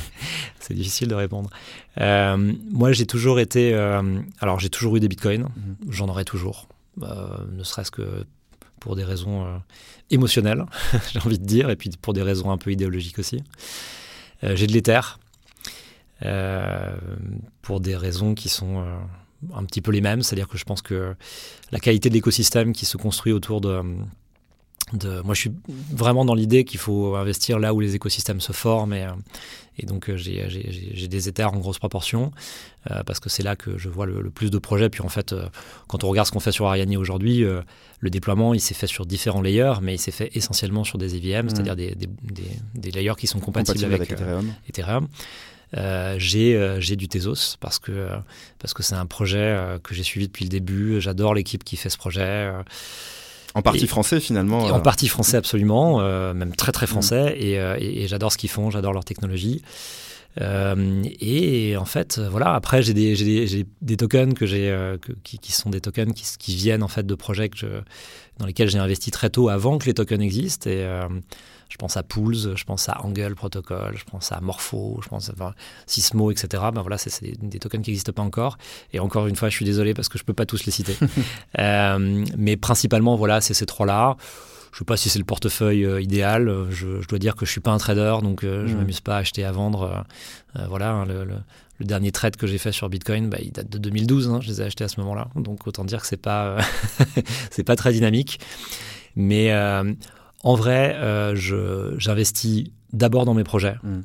[0.59, 1.49] C'est difficile de répondre.
[1.97, 3.73] moi j'ai toujours été...
[4.39, 5.75] alors j'ai toujours eu des bitcoins, mhm.
[5.89, 6.67] j'en aurai toujours.
[6.97, 8.25] ne serait-ce que
[8.79, 9.61] pour des raisons
[10.09, 10.65] émotionnelles,
[11.11, 13.43] j'ai envie de dire, et puis pour des raisons un peu idéologiques aussi.
[14.43, 15.01] j'ai de l'Ether,
[17.61, 18.83] pour des raisons qui sont
[19.53, 21.15] un petit peu les mêmes, c'est-à-dire que je pense que
[21.71, 23.81] la qualité de l'écosystème qui se construit autour de,
[24.93, 25.51] de, moi, je suis
[25.91, 29.07] vraiment dans l'idée qu'il faut investir là où les écosystèmes se forment et,
[29.77, 32.31] et donc j'ai des éthers en grosse proportion
[32.91, 34.89] euh, parce que c'est là que je vois le, plus de projets.
[34.89, 35.47] Puis en fait, euh,
[35.87, 37.61] quand on regarde ce qu'on fait sur Ariane aujourd'hui, euh,
[37.99, 41.15] le déploiement il s'est fait sur différents layers, mais il s'est fait essentiellement sur des
[41.15, 41.49] EVM, mmh.
[41.49, 42.09] c'est-à-dire des, des,
[42.75, 44.53] des, layers qui sont compatibles, avec, Ethereum.
[44.67, 45.07] Ethereum.
[45.77, 48.09] Euh, euh, j'ai du Tezos parce que
[48.57, 50.99] parce que c'est un projet euh, que j'ai suivi depuis le début.
[50.99, 52.51] J'adore l'équipe qui fait ce projet.
[53.55, 54.65] En partie français finalement.
[54.65, 55.99] En partie français absolument,
[56.33, 57.35] même très très français.
[57.35, 57.81] Mm.
[57.81, 59.61] Et, j'adore ce qu'ils font, j'adore leur technologie.
[60.39, 62.53] et en fait, voilà.
[62.53, 64.75] Après, j'ai des, des, des, tokens que j'ai,
[65.23, 67.83] qui, qui, sont des tokens qui, qui, viennent en fait de projets que
[68.37, 70.69] dans lesquels j'ai investi très tôt avant que les tokens existent.
[70.69, 70.87] Et
[71.69, 75.29] je pense à Pools, je pense à Angle Protocol, je pense à Morpho, je pense
[75.29, 75.55] à
[75.85, 76.63] Sismo, etc.
[76.73, 78.57] Ben voilà, c'est des, tokens qui n'existent pas encore.
[78.91, 80.97] Et encore une fois, je suis désolé parce que je peux pas tous les citer.
[81.57, 84.15] Euh, mais principalement, voilà, c'est ces trois-là.
[84.71, 86.67] Je ne sais pas si c'est le portefeuille euh, idéal.
[86.69, 88.79] Je, dois dire que je suis pas un trader, donc euh, je ne mm.
[88.79, 90.05] m'amuse pas à acheter à vendre.
[90.67, 94.29] voilà, hein, le, dernier trade que j'ai fait sur Bitcoin, bah, il date de 2012.
[94.29, 96.57] Hein, je les ai achetés à ce moment-là, donc autant dire que c'est pas
[97.51, 98.39] c'est pas très dynamique.
[99.15, 99.51] Mais
[100.43, 101.35] en vrai, euh,
[101.97, 103.75] j'investis d'abord dans mes projets.
[103.83, 103.99] Mm.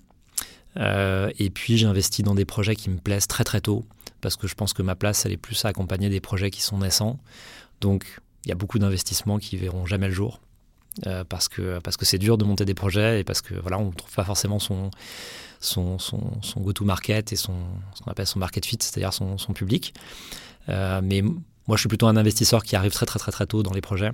[0.77, 3.85] Euh, et puis j'investis dans des projets qui me plaisent très très tôt,
[4.21, 6.63] parce que je pense que ma place, elle est plus à accompagner des projets qui
[6.63, 7.21] sont naissants.
[7.81, 10.41] Donc il y a beaucoup d'investissements qui verront jamais le jour,
[11.07, 13.79] euh, parce que parce que c'est dur de monter des projets et parce que voilà,
[13.79, 14.91] on ne trouve pas forcément son
[15.61, 17.55] son, son, son go-to-market et son,
[17.95, 19.95] ce qu'on appelle son market fit, c'est-à-dire son, son public.
[20.69, 21.23] mais
[21.67, 23.81] moi, je suis plutôt un investisseur qui arrive très très très très tôt dans les
[23.81, 24.11] projets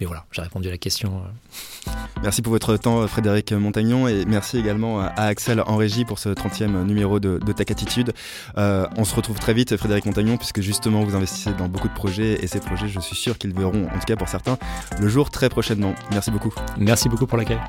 [0.00, 1.22] mais voilà, j'ai répondu à la question.
[1.24, 1.90] Euh.
[2.22, 6.28] Merci pour votre temps, Frédéric Montagnon, et merci également à Axel en régie pour ce
[6.28, 8.12] 30e numéro de, de Tech Attitude.
[8.58, 11.94] Euh, on se retrouve très vite, Frédéric Montagnon, puisque justement vous investissez dans beaucoup de
[11.94, 14.58] projets, et ces projets, je suis sûr qu'ils verront, en tout cas pour certains,
[14.98, 15.94] le jour très prochainement.
[16.10, 16.52] Merci beaucoup.
[16.78, 17.60] Merci beaucoup pour l'accueil.